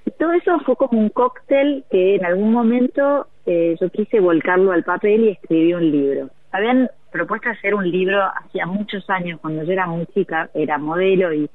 [0.05, 4.73] Y todo eso fue como un cóctel que en algún momento eh, yo quise volcarlo
[4.73, 6.31] al papel y escribí un libro.
[6.51, 11.33] Habían propuesto hacer un libro hacía muchos años, cuando yo era muy chica, era modelo
[11.33, 11.49] y,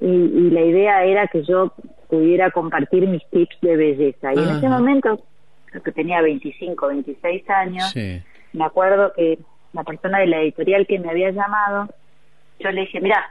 [0.00, 1.72] y, la idea era que yo
[2.08, 4.32] pudiera compartir mis tips de belleza.
[4.34, 5.20] Y en ese momento,
[5.66, 9.38] creo que tenía 25, 26 años, me acuerdo que
[9.72, 11.88] la persona de la editorial que me había llamado,
[12.60, 13.24] yo le dije, mira,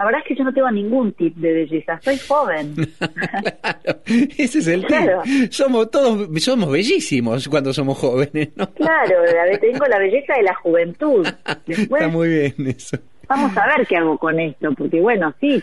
[0.00, 2.74] la verdad es que yo no tengo ningún tip de belleza, soy joven.
[4.38, 5.20] ese es el claro.
[5.50, 8.66] Somos todos, somos bellísimos cuando somos jóvenes, ¿no?
[8.72, 9.16] Claro,
[9.60, 11.26] tengo la belleza de la juventud.
[11.66, 12.96] Está muy bien eso.
[13.28, 15.62] Vamos a ver qué hago con esto, porque bueno, sí,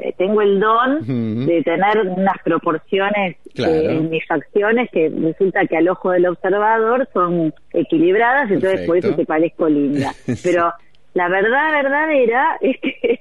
[0.00, 5.76] eh, tengo el don de tener unas proporciones eh, en mis facciones que resulta que
[5.76, 10.14] al ojo del observador son equilibradas, entonces por eso te parezco linda.
[10.42, 10.72] Pero
[11.12, 13.20] la verdad verdadera es que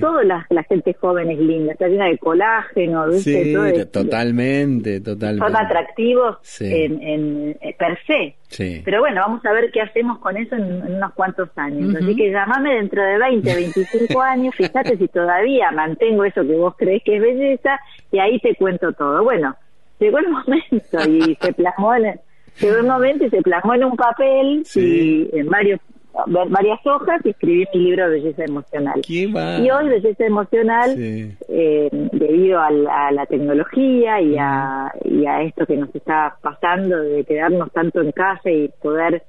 [0.00, 3.54] todo la, gente joven es linda, está llena de colágeno, Sí,
[3.92, 5.46] totalmente, totalmente.
[5.46, 8.36] Son atractivos en, eh, per se.
[8.84, 11.94] Pero bueno, vamos a ver qué hacemos con eso en, unos cuantos años.
[11.94, 16.74] Así que llamame dentro de 20, 25 años, fíjate si todavía mantengo eso que vos
[16.76, 17.78] crees que es belleza
[18.10, 19.22] y ahí te cuento todo.
[19.22, 19.56] Bueno,
[19.98, 22.20] llegó el momento y se plasmó en...
[22.58, 25.80] Llegó el momento y se plasmó en un papel y en varios
[26.26, 29.00] varias hojas y escribí mi libro de Belleza Emocional.
[29.06, 35.76] Y hoy Belleza Emocional, eh, debido a la, tecnología y a, y a esto que
[35.76, 39.22] nos está pasando de quedarnos tanto en casa y poder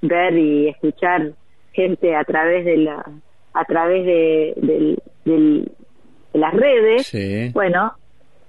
[0.00, 1.32] ver y escuchar
[1.72, 3.04] gente a través de la
[3.54, 5.68] a través de, de
[6.32, 7.92] las redes, bueno,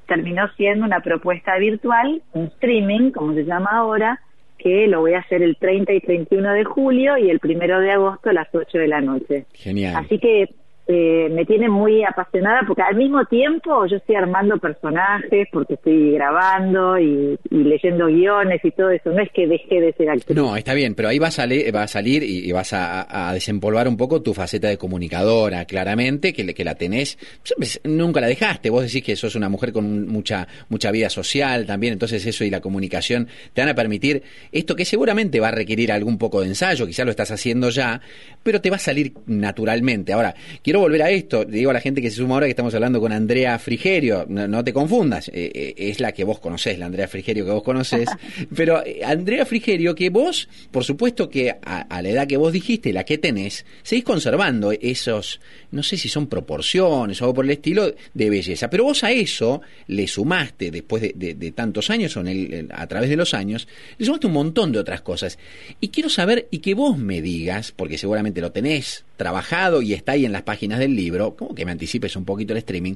[0.07, 4.21] terminó siendo una propuesta virtual, un streaming, como se llama ahora,
[4.63, 7.91] que lo voy a hacer el 30 y 31 de julio y el primero de
[7.91, 9.45] agosto a las 8 de la noche.
[9.53, 9.97] Genial.
[9.97, 10.49] Así que
[10.85, 16.11] eh, me tiene muy apasionada porque al mismo tiempo yo estoy armando personajes porque estoy
[16.11, 19.11] grabando y, leyendo guiones y todo eso.
[19.11, 20.35] No es que deje de ser actriz.
[20.35, 23.87] No, está bien, pero ahí va a salir, va a salir y, vas a, desempolvar
[23.87, 27.17] un poco tu faceta de comunicadora, claramente, que, que la tenés,
[27.55, 28.69] pues, nunca la dejaste.
[28.69, 32.49] Vos decís que sos una mujer con mucha, mucha vida social también, entonces eso y
[32.49, 36.47] la comunicación te van a permitir esto que seguramente va a requerir algún poco de
[36.47, 38.01] ensayo, quizás lo estás haciendo ya,
[38.43, 40.13] pero te va a salir naturalmente.
[40.13, 42.73] Ahora, quiero volver a esto, digo a la gente que se suma ahora que estamos
[42.73, 46.85] hablando con Andrea Frigerio, no, te confundas, eh, eh, es la que vos conocés, la
[46.85, 48.09] Andrea Frigerio que vos conocés,
[48.55, 52.93] pero eh, Andrea Frigerio que vos, por supuesto que a, la edad que vos dijiste,
[52.93, 55.39] la que tenés, seguís conservando esos,
[55.71, 59.11] no sé si son proporciones o algo por el estilo de belleza, pero vos a
[59.11, 63.67] eso le sumaste, después de, tantos años, o en a través de los años,
[63.97, 65.37] le sumaste un montón de otras cosas.
[65.79, 70.13] Y quiero saber, y que vos me digas, porque seguramente lo tenés trabajado y está
[70.13, 72.95] ahí en las páginas del libro, como que me anticipes un poquito el streaming,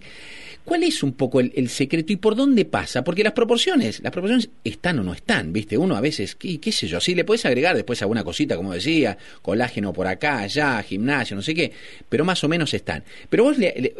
[0.66, 3.04] ¿cuál es un poco el, secreto y por dónde pasa?
[3.04, 5.78] Porque las proporciones, las proporciones están o no están, ¿viste?
[5.78, 8.74] Uno a veces, qué, qué sé yo, sí le puedes agregar después alguna cosita, como
[8.74, 11.72] decía, colágeno por acá, allá, gimnasio, no sé qué,
[12.10, 13.04] pero más o menos están.
[13.30, 13.58] Pero vos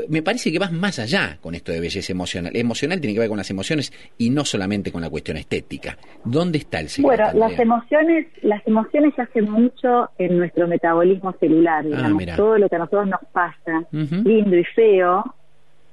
[0.10, 2.56] me parece que vas más allá con esto de belleza emocional.
[2.56, 5.98] Emocional tiene que ver con las emociones y no solamente con la cuestión estética.
[6.24, 7.24] ¿Dónde está el secreto?
[7.24, 11.86] Bueno, las emociones, las emociones hacen mucho en nuestro metabolismo celular.
[11.94, 15.24] Ah, todo lo que a nosotros nos pasa, lindo y feo,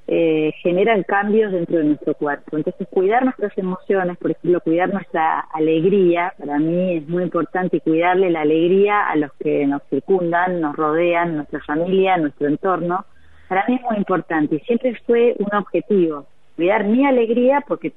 [0.07, 2.59] eh, generan cambios dentro de nuestro cuerpo.
[2.59, 8.29] Entonces, cuidar nuestras emociones, por ejemplo, cuidar nuestra alegría, para mí es muy importante cuidarle
[8.31, 13.07] la alegría a los que nos circundan, nos rodean, nuestra familia, nuestro entorno.
[13.49, 17.95] Para mí es muy importante y siempre fue un objetivo, cuidar mi alegría porque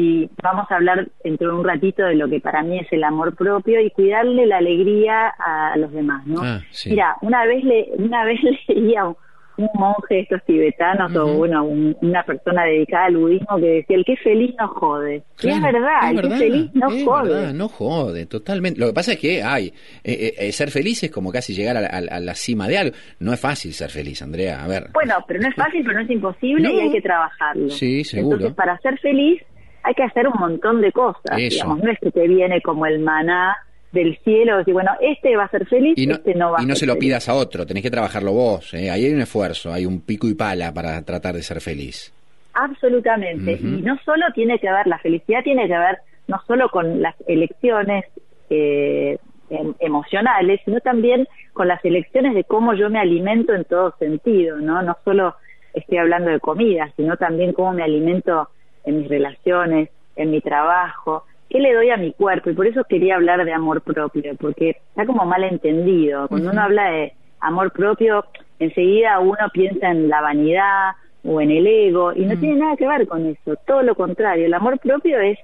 [0.00, 3.04] si vamos a hablar dentro de un ratito de lo que para mí es el
[3.04, 6.40] amor propio y cuidarle la alegría a los demás, ¿no?
[6.42, 9.16] Ah, Mira, una vez le, una vez leía un,
[9.60, 14.04] un monje de estos tibetanos o bueno, una persona dedicada al budismo que decía el
[14.04, 15.22] que es feliz no jode.
[15.42, 17.52] y es verdad, el que es feliz no jode.
[17.52, 18.80] no jode, totalmente.
[18.80, 19.72] Lo que pasa es que hay, eh,
[20.04, 22.96] eh, eh, ser feliz es como casi llegar a, la cima de algo.
[23.18, 24.90] No es fácil ser feliz, Andrea, a ver.
[24.92, 27.70] Bueno, pero no es fácil, pero no es imposible y hay que trabajarlo.
[27.70, 28.36] Sí, seguro.
[28.36, 29.42] Entonces, para ser feliz
[29.82, 31.36] hay que hacer un montón de cosas.
[31.36, 33.56] Digamos, no es que te viene como el maná
[33.92, 36.66] del cielo, decir, bueno, este va a ser feliz, y no, este no va Y
[36.66, 38.72] no se lo pidas a otro, tenés que trabajarlo vos.
[38.74, 38.90] ¿eh?
[38.90, 42.12] Ahí hay un esfuerzo, hay un pico y pala para tratar de ser feliz.
[42.54, 43.52] Absolutamente.
[43.52, 47.14] Y no solo tiene que ver, la felicidad tiene que ver no solo con las
[47.26, 48.04] elecciones
[48.48, 49.18] eh,
[49.50, 54.58] em, emocionales, sino también con las elecciones de cómo yo me alimento en todo sentido,
[54.58, 54.82] ¿no?
[54.82, 55.34] No solo
[55.74, 58.48] estoy hablando de comida, sino también cómo me alimento
[58.84, 62.50] en mis relaciones, en mi trabajo, qué le doy a mi cuerpo.
[62.50, 66.28] Y por eso quería hablar de amor propio, porque está como mal entendido.
[66.28, 68.24] Cuando uno habla de amor propio,
[68.58, 70.92] enseguida uno piensa en la vanidad
[71.24, 73.54] o en el ego, y no tiene nada que ver con eso.
[73.66, 75.38] Todo lo contrario, el amor propio es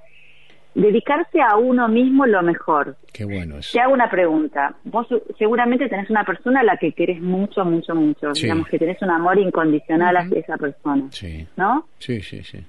[0.73, 2.95] dedicarse a uno mismo lo mejor.
[3.13, 3.71] Qué bueno eso.
[3.73, 4.75] Te hago una pregunta.
[4.85, 5.07] Vos
[5.37, 8.31] seguramente tenés una persona a la que querés mucho, mucho, mucho.
[8.31, 11.07] Digamos que tenés un amor incondicional hacia esa persona.
[11.11, 11.47] Sí.
[11.57, 11.85] ¿No?
[11.99, 12.63] Sí, sí, sí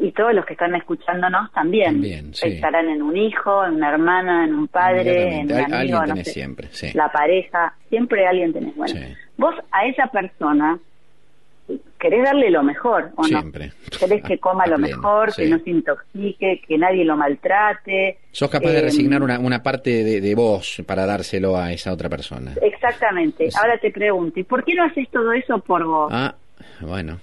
[0.00, 4.54] y todos los que están escuchándonos también, estarán en un hijo, en una hermana, en
[4.54, 8.74] un padre, en un amigo, alguien siempre, la pareja, siempre alguien tenés.
[8.74, 8.98] Bueno,
[9.36, 10.78] vos a esa persona
[11.98, 13.66] querés darle lo mejor, ¿o siempre.
[13.66, 13.98] no?
[13.98, 18.18] Querés que coma lo mejor, que no se intoxique, que nadie lo maltrate.
[18.32, 21.92] Sos capaz de eh, resignar una, una parte de, de, vos para dárselo a esa
[21.92, 22.54] otra persona.
[22.62, 23.50] Exactamente.
[23.54, 26.10] Ahora te pregunto, ¿y por qué no haces todo eso por vos?
[26.10, 26.34] Ah,
[26.80, 27.20] bueno.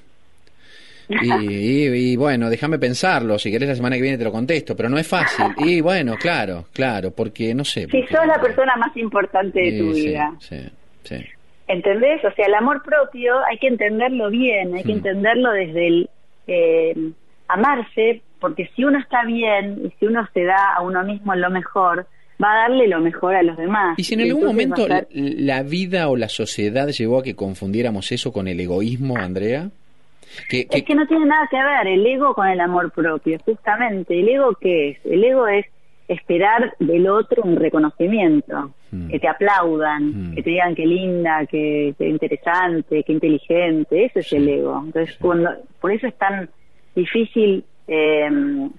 [1.09, 4.97] Y, bueno, déjame pensarlo, si querés la semana que viene te lo contesto, pero no
[4.97, 5.45] es fácil.
[5.57, 7.87] Y bueno, claro, claro, porque no sé.
[7.89, 10.33] Si sos la persona más importante de tu vida.
[10.39, 10.69] Sí,
[11.03, 11.25] sí.
[11.67, 12.23] ¿Entendés?
[12.23, 16.09] O sea, el amor propio hay que entenderlo bien, hay que entenderlo desde el
[16.47, 17.11] eh,
[17.47, 21.49] amarse, porque si uno está bien y si uno se da a uno mismo lo
[21.49, 22.07] mejor,
[22.41, 23.97] va a darle lo mejor a los demás.
[23.97, 28.31] Y si en algún momento la vida o la sociedad llevó a que confundiéramos eso
[28.31, 29.69] con el egoísmo, Andrea?
[30.49, 34.19] Es que no tiene nada que ver el ego con el amor propio, justamente.
[34.19, 35.05] ¿El ego qué es?
[35.05, 35.65] El ego es
[36.07, 39.09] esperar del otro un reconocimiento, hmm.
[39.09, 40.35] que te aplaudan, hmm.
[40.35, 44.81] que te digan qué linda, qué, interesante, qué inteligente, eso es el ego.
[44.85, 45.51] Entonces, cuando,
[45.81, 46.49] por eso es tan
[46.95, 48.29] difícil eh,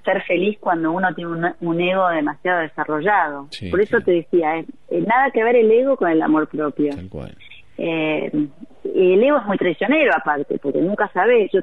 [0.04, 3.48] ser feliz cuando uno tiene un, ego demasiado desarrollado.
[3.70, 4.64] por eso te decía, eh,
[5.06, 6.92] nada que ver el ego con el amor propio.
[7.78, 8.30] Eh,
[8.94, 11.50] el ego es muy traicionero aparte, porque nunca sabes.
[11.52, 11.60] Yo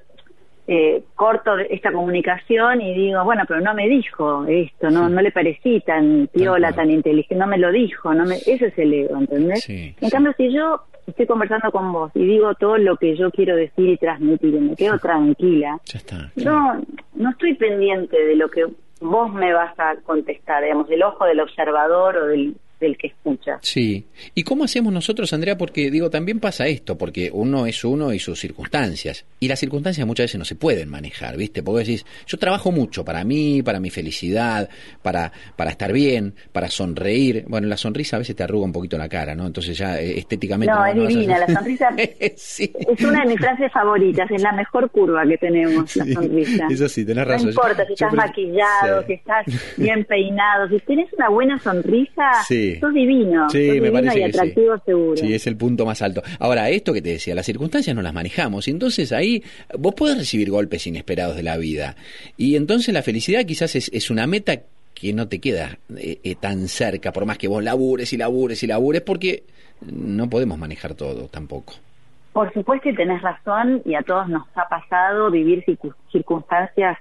[0.68, 5.32] eh, corto esta comunicación y digo, bueno, pero no me dijo esto, no no le
[5.32, 9.18] parecí tan piola, tan inteligente, no me lo dijo, no me, ese es el ego,
[9.18, 9.70] ¿entendés?
[9.70, 13.56] En cambio, si yo estoy conversando con vos y digo todo lo que yo quiero
[13.56, 15.80] decir y transmitir y me quedo tranquila,
[16.36, 16.82] no,
[17.14, 18.66] no estoy pendiente de lo que
[19.02, 23.60] vos me vas a contestar, digamos, del ojo del observador o del del que escucha.
[23.62, 24.06] Sí.
[24.34, 25.58] ¿Y cómo hacemos nosotros, Andrea?
[25.58, 29.26] Porque digo, también pasa esto, porque uno es uno y sus circunstancias.
[29.40, 31.64] Y las circunstancias muchas veces no se pueden manejar, ¿viste?
[31.64, 34.70] Porque decís, yo trabajo mucho para mí, para mi felicidad,
[35.02, 37.46] para, para estar bien, para sonreír.
[37.48, 39.48] Bueno, la sonrisa a veces te arruga un poquito la cara, ¿no?
[39.48, 40.74] Entonces ya eh, estéticamente...
[40.74, 42.72] No, es divina, la sonrisa es
[43.02, 46.68] una de mis frases favoritas, es la mejor curva que tenemos, la sonrisa.
[46.70, 47.46] Eso sí, tenés razón.
[47.46, 49.46] No importa si estás maquillado, si estás
[49.78, 52.44] bien peinado, si tienes una buena sonrisa...
[52.48, 53.00] Sí sí.
[53.00, 53.50] divino.
[53.50, 55.18] Sí, me parece y atractivo seguro.
[55.18, 56.22] Sí, es el punto más alto.
[56.40, 58.68] Ahora, esto que te decía, las circunstancias no las manejamos.
[58.68, 59.44] Y entonces ahí
[59.78, 61.96] vos podés recibir golpes inesperados de la vida.
[62.38, 64.62] Y entonces la felicidad quizás es, es una meta
[64.96, 68.64] que no te queda eh, eh, tan cerca, por más que vos labures y labures
[68.64, 69.44] y labures, porque
[69.82, 71.74] no podemos manejar todo tampoco.
[72.34, 75.64] Por supuesto que tenés razón y a todos nos ha pasado vivir
[76.12, 76.98] circunstancias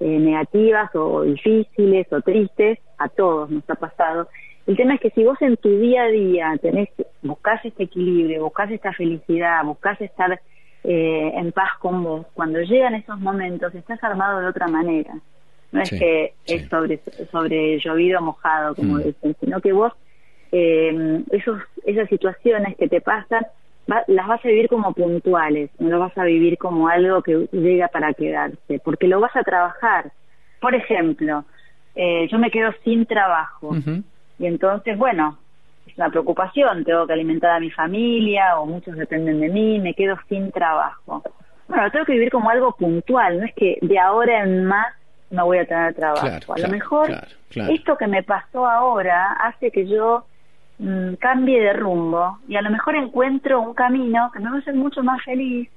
[0.00, 4.28] eh, negativas o difíciles o tristes, a todos nos ha pasado.
[4.66, 6.88] El tema es que si vos en tu día a día tenés,
[7.22, 10.40] buscás este equilibrio, buscás esta felicidad, buscás estar
[10.84, 15.14] eh, en paz con vos, cuando llegan esos momentos estás armado de otra manera.
[15.72, 17.00] No es que es sobre,
[17.30, 19.02] sobre llovido mojado, como mm.
[19.02, 19.92] dicen, sino que vos
[20.52, 23.46] eh, esos, esas situaciones que te pasan
[24.08, 27.88] las vas a vivir como puntuales, no las vas a vivir como algo que llega
[27.88, 30.10] para quedarse, porque lo vas a trabajar.
[30.60, 31.44] Por ejemplo,
[31.94, 33.76] eh, yo me quedo sin trabajo.
[34.38, 35.38] Y entonces, bueno,
[35.86, 39.94] es una preocupación, tengo que alimentar a mi familia o muchos dependen de mí, me
[39.94, 41.22] quedo sin trabajo.
[41.68, 44.94] Bueno, tengo que vivir como algo puntual, no es que de ahora en más
[45.30, 46.52] no voy a tener trabajo.
[46.52, 47.10] a lo mejor
[47.50, 50.24] esto que me pasó ahora hace que yo
[50.78, 54.60] mm, cambie de rumbo y a lo mejor encuentro un camino que me va a
[54.60, 55.68] hacer mucho más feliz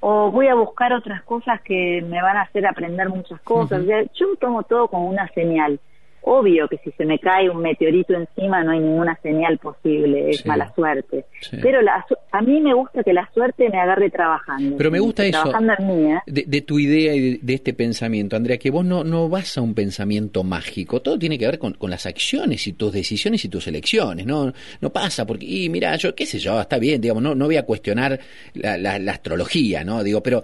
[0.00, 3.84] o voy a buscar otras cosas que me van a hacer aprender muchas cosas.
[4.14, 5.78] yo tomo todo como una señal.
[6.22, 10.44] Obvio que si se me cae un meteorito encima no hay ninguna señal posible, es
[10.44, 11.24] mala suerte.
[11.62, 14.76] Pero la, a mí me gusta que la suerte me agarre trabajando.
[14.76, 16.18] Pero me gusta eso ¿eh?
[16.26, 19.74] de, tu idea y de, este pensamiento, Andrea, que vos no, no vas a un
[19.74, 21.00] pensamiento mágico.
[21.00, 24.26] Todo tiene que ver con, con las acciones y tus decisiones y tus elecciones.
[24.26, 27.46] No, no pasa porque, y mira, yo qué sé yo, está bien, digamos, no, no
[27.46, 28.18] voy a cuestionar
[28.54, 30.02] la, la astrología, ¿no?
[30.02, 30.42] Digo, pero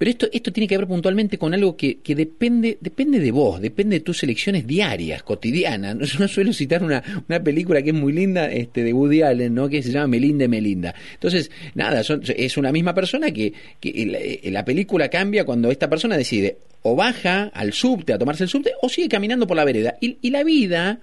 [0.00, 3.60] pero esto, esto tiene que ver puntualmente con algo que, que depende, depende de vos,
[3.60, 5.98] depende de tus elecciones diarias, cotidianas.
[6.12, 9.54] Yo no suelo citar una, una película que es muy linda este, de Woody Allen,
[9.54, 9.68] ¿no?
[9.68, 10.94] que se llama Melinda y Melinda.
[11.14, 12.02] Entonces, nada,
[12.36, 17.50] es una misma persona que, que la, película cambia cuando esta persona decide o baja
[17.54, 19.96] al subte a tomarse el subte o sigue caminando por la vereda.
[20.00, 21.00] Y, y la vida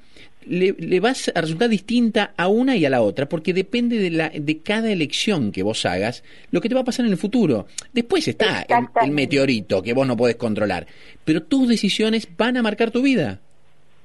[0.49, 4.11] le, le, vas a resultar distinta a una y a la otra, porque depende de,
[4.11, 7.17] la, de cada elección que vos hagas, lo que te va a pasar en el
[7.17, 7.67] futuro.
[7.93, 8.65] Después está
[9.01, 10.87] el, meteorito que vón no podés controlar,
[11.25, 13.41] pero tus decisiones van a marcar tu vida.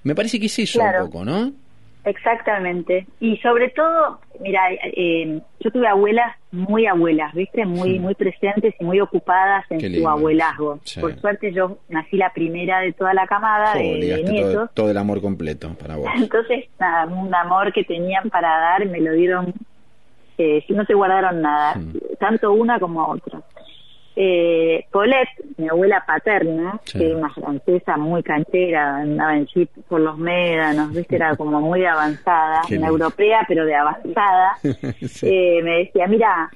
[0.03, 1.53] Me parece que es eso un poco, ¿no?
[2.05, 3.07] Exactamente.
[3.21, 7.65] Y sobre todo, mira, eh, yo tuve abuelas muy abuelas, ¿viste?
[7.65, 10.81] Muy muy presentes y muy ocupadas en su abuelazgo.
[11.01, 14.71] Por suerte yo nací la primera de toda la camada de, nietos.
[14.75, 16.11] Todo, el amor completo para vos.
[16.17, 16.65] Entonces,
[17.09, 19.55] un amor que tenían para dar me lo dieron,
[20.39, 21.81] eh, no se guardaron nada,
[22.19, 23.41] tanto una como otra.
[24.15, 30.01] Eh, Paulette, mi abuela paterna, que era una francesa muy canchera, andaba en jeep por
[30.01, 31.17] los médanos, ¿viste?
[31.17, 36.51] era como muy avanzada, una europea, pero de avanzada, eh, me decía, mira,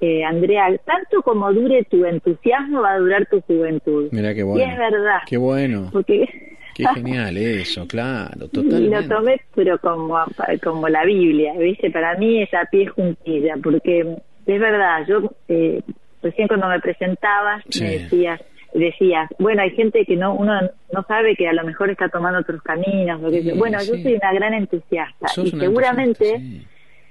[0.00, 4.08] eh, Andrea, tanto como dure tu entusiasmo, va a durar tu juventud.
[4.12, 4.64] Mira qué bueno.
[4.64, 5.18] Y es verdad.
[5.26, 5.90] Qué bueno.
[5.92, 6.28] Porque...
[6.74, 8.86] Qué genial eso, claro, totalmente.
[8.86, 10.16] Y lo tomé, pero como,
[10.62, 11.90] como la Biblia, ¿viste?
[11.90, 15.82] Para mí es a pie juntilla, porque es verdad, yo eh,
[16.22, 18.40] recién cuando me presentabas me decías
[18.72, 20.58] decías, bueno, hay gente que no uno
[20.92, 23.20] no sabe que a lo mejor está tomando otros caminos.
[23.58, 26.40] bueno, yo soy una gran entusiasta y seguramente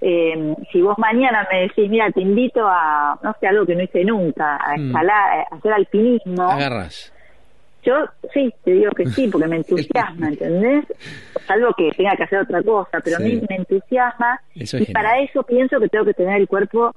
[0.01, 3.83] eh, si vos mañana me decís, mira, te invito a, no sé, algo que no
[3.83, 4.87] hice nunca, a mm.
[4.87, 6.49] escalar, a hacer alpinismo.
[6.49, 7.13] Agarras.
[7.83, 7.93] Yo
[8.33, 10.85] sí, te digo que sí, porque me entusiasma, ¿entendés?
[11.47, 15.43] Algo que tenga que hacer otra cosa, pero a mí me entusiasma y para eso
[15.43, 16.95] pienso que tengo que tener el cuerpo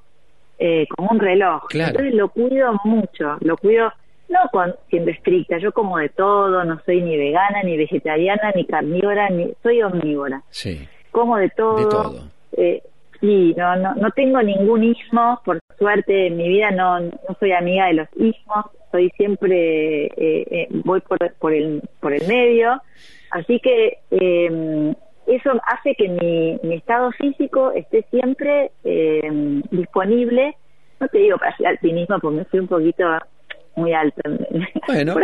[0.59, 1.65] eh, como un reloj.
[1.73, 3.93] Entonces lo cuido mucho, lo cuido
[4.29, 8.65] no con, siendo estricta, yo como de todo, no soy ni vegana, ni vegetariana, ni
[8.65, 10.43] carnívora, ni soy omnívora.
[10.51, 10.89] Sí.
[11.11, 11.77] Como de todo.
[11.77, 12.25] De todo.
[12.57, 12.83] Eh,
[13.21, 17.53] sí, no, no, no tengo ningún ismo, por suerte en mi vida no, no soy
[17.53, 22.81] amiga de los ismos, soy siempre, eh, eh, voy por, por, el, por el medio,
[23.31, 24.95] así que eh,
[25.27, 30.57] eso hace que mi, mi estado físico esté siempre eh, disponible,
[31.01, 33.05] no te digo para hacer alpinismo porque soy un poquito
[33.77, 34.21] muy alto.
[34.87, 35.15] Bueno,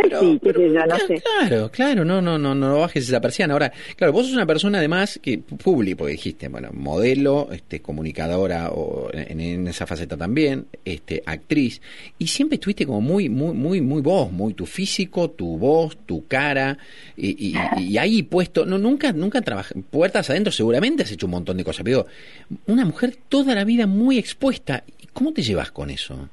[1.37, 3.53] claro, claro, no, no, no, no bajes esa persiana.
[3.53, 9.09] Ahora, claro, vos sos una persona además que público, dijiste, bueno, modelo, este, comunicadora o
[9.13, 11.81] en, esa faceta también, este, actriz,
[12.17, 16.25] y siempre estuviste como muy, muy, muy, muy vos, muy tu físico, tu voz, tu
[16.27, 16.77] cara,
[17.15, 21.57] y, y, ahí puesto, no, nunca, nunca trabajé, puertas adentro, seguramente has hecho un montón
[21.57, 22.07] de cosas, pero
[22.67, 24.83] una mujer toda la vida muy expuesta,
[25.13, 26.29] ¿cómo te llevas con eso?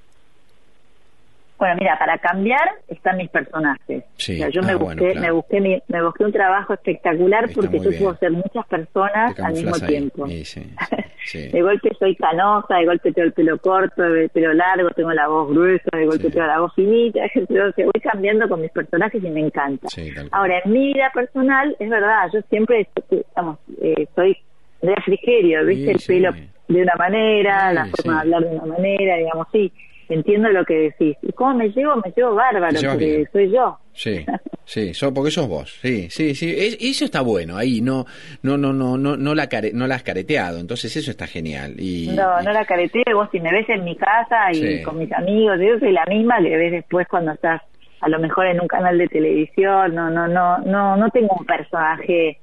[1.59, 4.05] Bueno, mira, para cambiar están mis personajes.
[4.53, 8.31] yo me, ah, busqué, me, busqué me busqué un trabajo espectacular porque yo puedo ser
[8.31, 10.27] muchas personas al mismo tiempo.
[11.35, 15.27] de golpe soy canosa, de golpe tengo el pelo corto, el pelo largo, tengo la
[15.27, 17.23] voz gruesa, de golpe tengo la voz finita.
[17.35, 19.89] Entonces voy cambiando con mis personajes y me encanta.
[20.31, 24.37] Ahora, en mi vida personal, es verdad, yo siempre, digamos, eh, soy
[24.81, 25.91] de refrigerio, ¿viste?
[25.91, 26.33] el pelo
[26.69, 29.73] de una manera, la forma de hablar de una manera, digamos, sí
[30.09, 31.17] entiendo lo que decís.
[31.23, 31.97] ¿Y cómo me llevo?
[31.97, 33.79] Me llevo bárbaro, porque soy yo.
[33.93, 34.25] Sí,
[34.65, 35.79] sí, porque sos vos.
[35.81, 36.55] Sí, sí, sí.
[36.81, 37.57] eso está bueno.
[37.57, 38.07] Ahí no,
[38.43, 40.59] no, no, no, no, no la no la has careteado.
[40.59, 41.75] Entonces eso está genial.
[41.79, 43.05] Y, no, no la careteé.
[43.15, 46.41] Vos si me ves en mi casa y con mis amigos, yo soy la misma
[46.43, 47.63] que ves después cuando estás
[48.01, 49.95] a lo mejor en un canal de televisión.
[49.95, 52.39] No, no, no, no, no tengo un personaje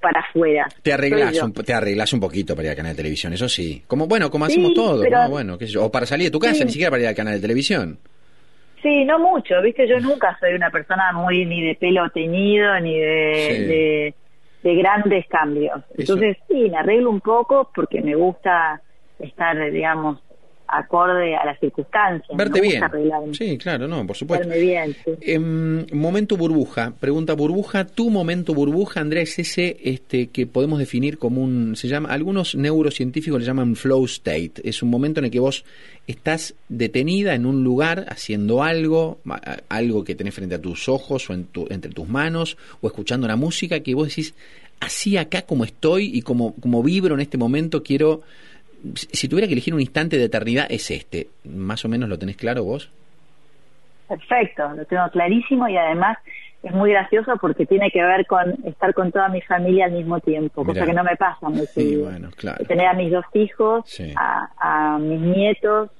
[0.00, 0.66] para afuera.
[0.82, 3.82] Te arreglas, un, te arreglas un poquito para ir al canal de televisión, eso sí.
[3.86, 5.84] Como bueno, como hacemos todos, bueno, qué sé yo.
[5.84, 7.98] o para salir de tu casa, ni siquiera para ir al canal de televisión.
[8.82, 12.96] Sí, no mucho, viste, yo nunca soy una persona muy ni de pelo teñido ni
[12.96, 14.14] de,
[14.62, 15.82] de, grandes cambios.
[15.96, 18.80] Entonces sí, me arreglo un poco porque me gusta
[19.18, 20.20] estar, digamos,
[20.68, 22.36] acorde a las circunstancias.
[22.36, 22.82] Verte bien.
[23.32, 24.46] Sí, claro, no, por supuesto.
[24.46, 26.92] Verme bien, em, momento burbuja.
[27.00, 27.86] Pregunta burbuja.
[27.86, 31.74] Tu momento burbuja, Andrea, es ese este, que podemos definir como un.
[31.74, 34.54] se llama Algunos neurocientíficos le llaman flow state.
[34.62, 35.64] Es un momento en el que vos
[36.06, 39.18] estás detenida en un lugar haciendo algo,
[39.68, 43.26] algo que tenés frente a tus ojos o en tu, entre tus manos, o escuchando
[43.26, 44.34] la música que vos decís,
[44.80, 48.22] así acá como estoy y como, como vibro en este momento, quiero
[48.94, 51.28] si tuviera que elegir un instante de eternidad, es este.
[51.44, 52.90] ¿Más o menos lo tenés claro vos?
[54.08, 56.16] Perfecto, lo tengo clarísimo y además
[56.62, 60.18] es muy gracioso porque tiene que ver con estar con toda mi familia al mismo
[60.20, 62.10] tiempo, cosa que no me pasa muy seguido.
[62.66, 63.84] Tener a mis dos hijos,
[64.16, 65.90] a, mis nietos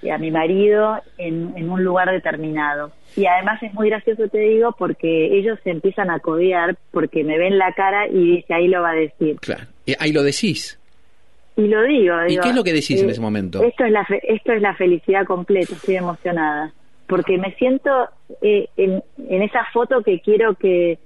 [0.00, 2.90] y a mi marido en, en, un lugar determinado.
[3.14, 7.38] Y además es muy gracioso, te digo, porque ellos se empiezan a codear porque me
[7.38, 9.36] ven la cara y dice, ahí lo va a decir.
[9.40, 9.66] Claro,
[10.00, 10.80] ahí lo decís.
[11.56, 13.62] Y lo digo, ¿Y qué es lo que decís en eh, ese momento?
[13.62, 16.72] Esto es la esto es la felicidad completa, estoy emocionada,
[17.06, 18.08] porque me siento
[18.40, 20.98] eh, en, en esa foto que quiero que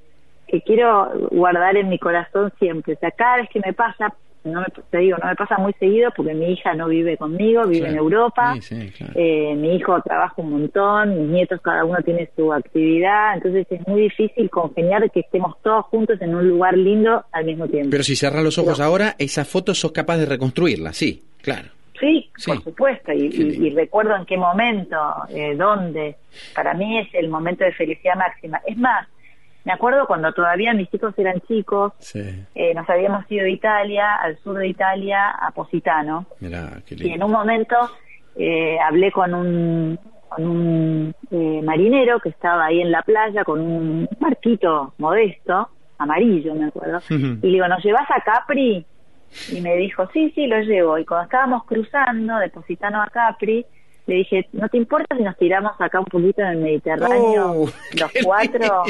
[0.47, 2.95] que quiero guardar en mi corazón siempre.
[2.95, 4.15] O sea, cada vez que me pasa,
[4.47, 7.67] no me, te digo, no me pasa muy seguido porque mi hija no vive conmigo,
[7.67, 8.55] vive en Europa,
[9.15, 13.87] eh, mi hijo trabaja un montón, mis nietos cada uno tiene su actividad, entonces es
[13.87, 17.91] muy difícil congeniar que estemos todos juntos en un lugar lindo al mismo tiempo.
[17.91, 21.69] Pero si cerras los ojos ahora, esa foto sos capaz de reconstruirla, sí, claro.
[22.01, 24.97] Sí, por supuesto, y, recuerdo en qué momento,
[25.31, 26.17] eh, dónde.
[26.55, 28.61] Para mí es el momento de felicidad máxima.
[28.67, 29.09] Es más,
[29.67, 34.39] me acuerdo cuando todavía mis hijos eran chicos, eh, nos habíamos ido de Italia, al
[34.39, 36.25] sur de Italia, a Positano.
[36.89, 37.77] Y en un momento
[38.37, 39.99] eh, hablé con un,
[40.29, 46.55] con un eh, marinero que estaba ahí en la playa con un barquito modesto, amarillo,
[46.55, 47.01] me acuerdo.
[47.11, 48.87] Y le digo, ¿nos llevas a Capri?
[49.51, 50.97] Y me dijo, sí, sí, lo llevo.
[50.97, 53.67] Y cuando estábamos cruzando de Positano a Capri,
[54.07, 57.69] le dije, ¿no te importa si nos tiramos acá un poquito en el Mediterráneo, oh,
[57.99, 58.85] los cuatro?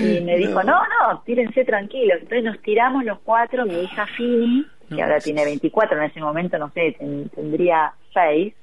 [0.00, 2.18] y me dijo, no, no, tírense tranquilos.
[2.20, 6.58] Entonces nos tiramos los cuatro, mi hija Fini, que ahora tiene 24, en ese momento,
[6.58, 6.96] no sé,
[7.34, 8.54] tendría 6.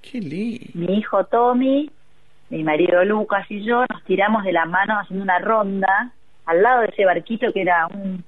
[0.74, 1.90] Mi hijo Tommy,
[2.50, 6.12] mi marido Lucas y yo nos tiramos de la mano haciendo una ronda
[6.46, 8.24] al lado de ese barquito que era un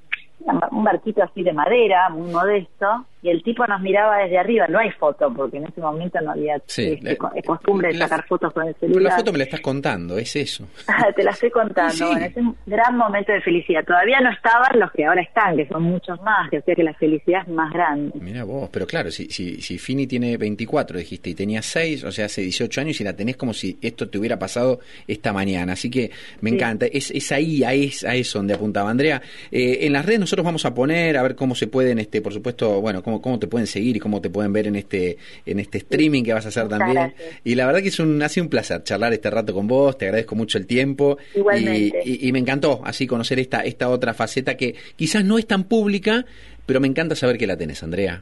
[0.72, 4.67] un barquito así de madera, muy modesto, y el tipo nos miraba desde arriba.
[4.67, 8.67] No hay foto, porque en ese momento no había este, costumbre de sacar fotos con
[8.67, 8.97] el celular.
[8.97, 10.67] Pero la foto me la estás contando, es eso.
[11.15, 12.07] Te la estoy contando.
[12.07, 13.84] Bueno, es un gran momento de felicidad.
[13.84, 16.84] Todavía no estaban los que ahora están, que son muchos más, que o sea que
[16.84, 18.11] la felicidad es más grande.
[18.22, 22.11] Mira vos, pero claro, si, si, si Fini tiene 24, dijiste, y tenía 6, o
[22.11, 25.74] sea, hace 18 años, y la tenés como si esto te hubiera pasado esta mañana.
[25.74, 26.86] Así que me encanta.
[26.86, 29.22] Es, es ahí, a, es, a eso donde apuntaba Andrea.
[29.51, 32.34] Eh, en las redes nosotros vamos a poner, a ver cómo se pueden, este por
[32.34, 35.60] supuesto, bueno, cómo, cómo te pueden seguir y cómo te pueden ver en este en
[35.60, 37.14] este streaming que vas a hacer también.
[37.43, 39.97] Y la verdad que es un, ha sido un placer charlar este rato con vos,
[39.97, 41.18] te agradezco mucho el tiempo.
[41.36, 45.64] Y, y, me encantó así conocer esta, esta otra faceta que quizás no es tan
[45.64, 46.26] pública,
[46.66, 48.22] pero me encanta saber que la tenés, Andrea.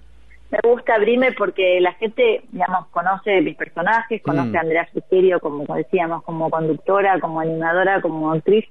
[0.50, 4.66] Me gusta abrirme porque la gente, digamos, conoce mis personajes, conoce a mm.
[4.66, 8.66] Andrea Frigerio, como decíamos, como conductora, como animadora, como actriz,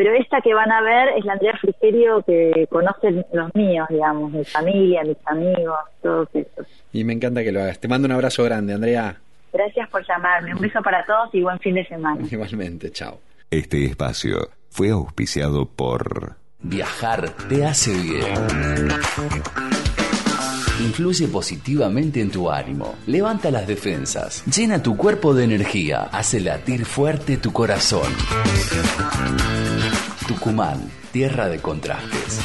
[0.00, 4.32] pero esta que van a ver es la Andrea Frigerio que conocen los míos, digamos,
[4.32, 6.66] mi familia, mis amigos, todos esos.
[6.90, 7.78] Y me encanta que lo hagas.
[7.80, 9.16] Te mando un abrazo grande, Andrea.
[9.52, 10.54] Gracias por llamarme.
[10.54, 12.18] Un beso para todos y buen fin de semana.
[12.30, 13.20] Igualmente, chao.
[13.50, 16.36] Este espacio fue auspiciado por...
[16.60, 18.88] Viajar te hace bien.
[20.80, 26.86] Influye positivamente en tu ánimo, levanta las defensas, llena tu cuerpo de energía, hace latir
[26.86, 28.10] fuerte tu corazón.
[30.30, 32.40] Tucumán, tierra de contrastes.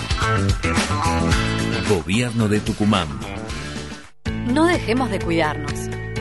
[1.88, 3.08] Gobierno de Tucumán.
[4.48, 5.72] No dejemos de cuidarnos.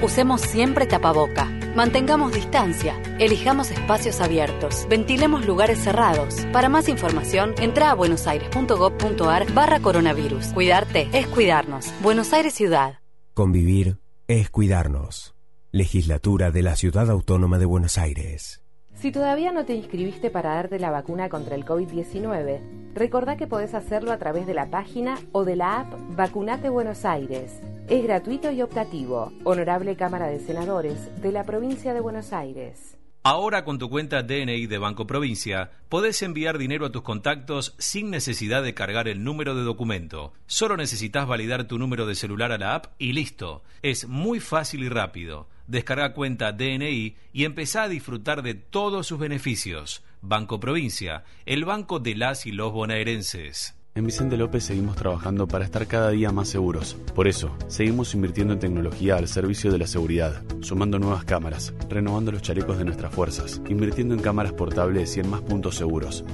[0.02, 1.46] Usemos siempre tapaboca.
[1.74, 3.00] Mantengamos distancia.
[3.18, 4.86] Elijamos espacios abiertos.
[4.90, 6.34] Ventilemos lugares cerrados.
[6.52, 10.48] Para más información, entra a buenosaires.gov.ar barra coronavirus.
[10.48, 11.94] Cuidarte es cuidarnos.
[12.02, 12.98] Buenos Aires Ciudad.
[13.32, 13.96] Convivir
[14.28, 15.34] es cuidarnos.
[15.72, 18.63] Legislatura de la Ciudad Autónoma de Buenos Aires.
[19.04, 23.74] Si todavía no te inscribiste para darte la vacuna contra el COVID-19, recordá que podés
[23.74, 27.60] hacerlo a través de la página o de la app Vacunate Buenos Aires.
[27.86, 29.30] Es gratuito y optativo.
[29.44, 32.96] Honorable Cámara de Senadores de la Provincia de Buenos Aires.
[33.22, 38.08] Ahora con tu cuenta DNI de Banco Provincia podés enviar dinero a tus contactos sin
[38.08, 40.32] necesidad de cargar el número de documento.
[40.46, 43.64] Solo necesitas validar tu número de celular a la app y listo.
[43.82, 45.46] Es muy fácil y rápido.
[45.66, 50.02] Descarga cuenta DNI y empezá a disfrutar de todos sus beneficios.
[50.20, 53.74] Banco Provincia, el banco de las y los bonaerenses.
[53.96, 56.96] En Vicente López seguimos trabajando para estar cada día más seguros.
[57.14, 62.32] Por eso, seguimos invirtiendo en tecnología al servicio de la seguridad, sumando nuevas cámaras, renovando
[62.32, 66.24] los chalecos de nuestras fuerzas, invirtiendo en cámaras portables y en más puntos seguros.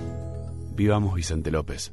[0.74, 1.93] Vivamos Vicente López.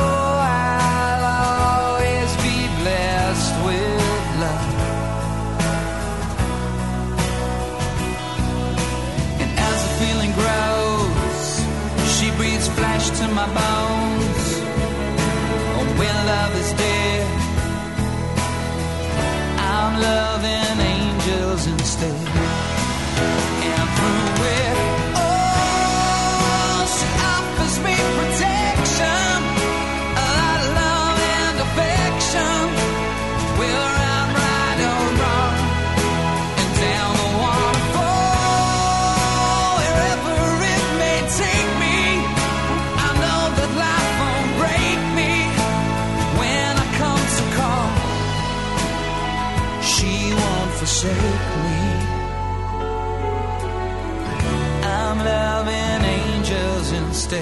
[57.31, 57.39] La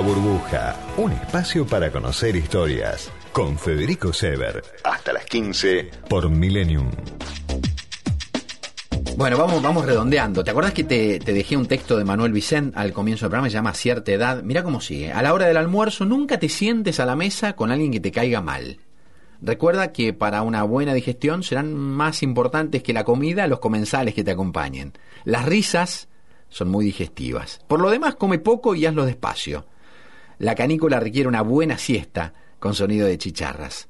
[0.00, 3.12] Burbuja, un espacio para conocer historias.
[3.32, 4.62] Con Federico Sever.
[4.82, 6.90] Hasta las 15 por Millennium.
[9.16, 10.42] Bueno, vamos, vamos redondeando.
[10.42, 13.48] ¿Te acuerdas que te, te, dejé un texto de Manuel Vicent al comienzo del programa?
[13.48, 14.42] Se llama Cierta Edad.
[14.42, 15.12] Mira cómo sigue.
[15.12, 18.10] A la hora del almuerzo nunca te sientes a la mesa con alguien que te
[18.10, 18.80] caiga mal.
[19.40, 24.24] Recuerda que para una buena digestión serán más importantes que la comida los comensales que
[24.24, 24.94] te acompañen.
[25.24, 26.08] Las risas
[26.48, 27.60] son muy digestivas.
[27.68, 29.66] Por lo demás, come poco y hazlo despacio.
[30.38, 33.88] La canícula requiere una buena siesta con sonido de chicharras.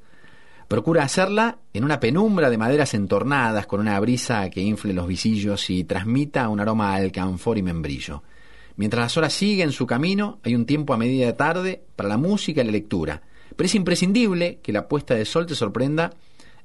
[0.74, 5.70] Procura hacerla en una penumbra de maderas entornadas con una brisa que infle los visillos
[5.70, 8.24] y transmita un aroma a alcanfor y membrillo.
[8.74, 12.16] Mientras las horas siguen su camino, hay un tiempo a medida de tarde para la
[12.16, 13.22] música y la lectura.
[13.54, 16.10] Pero es imprescindible que la puesta de sol te sorprenda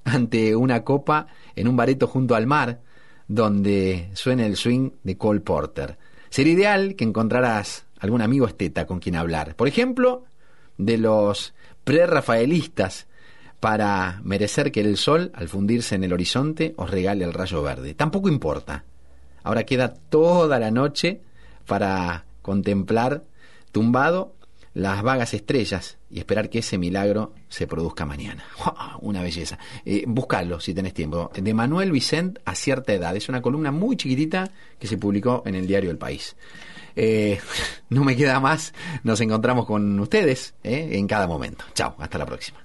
[0.04, 2.80] ante una copa en un bareto junto al mar,
[3.28, 6.00] donde suene el swing de Cole Porter.
[6.32, 9.56] Sería ideal que encontraras algún amigo esteta con quien hablar.
[9.56, 10.26] Por ejemplo,
[10.80, 11.54] de los
[11.84, 13.06] prerrafaelistas
[13.60, 17.94] para merecer que el sol, al fundirse en el horizonte, os regale el rayo verde.
[17.94, 18.86] Tampoco importa.
[19.44, 21.22] Ahora queda toda la noche
[21.66, 23.24] para contemplar
[23.72, 24.34] tumbado
[24.74, 28.46] las vagas estrellas y esperar que ese milagro se produzca mañana.
[29.02, 29.58] Una belleza.
[29.86, 31.32] Eh, buscadlo si tenés tiempo.
[31.36, 33.16] De Manuel Vicent a cierta edad.
[33.16, 36.36] Es una columna muy chiquitita que se publicó en el diario El País.
[36.96, 37.40] Eh,
[37.90, 38.74] no me queda más.
[39.04, 41.66] Nos encontramos con ustedes eh, en cada momento.
[41.74, 42.60] Chao, hasta la próxima.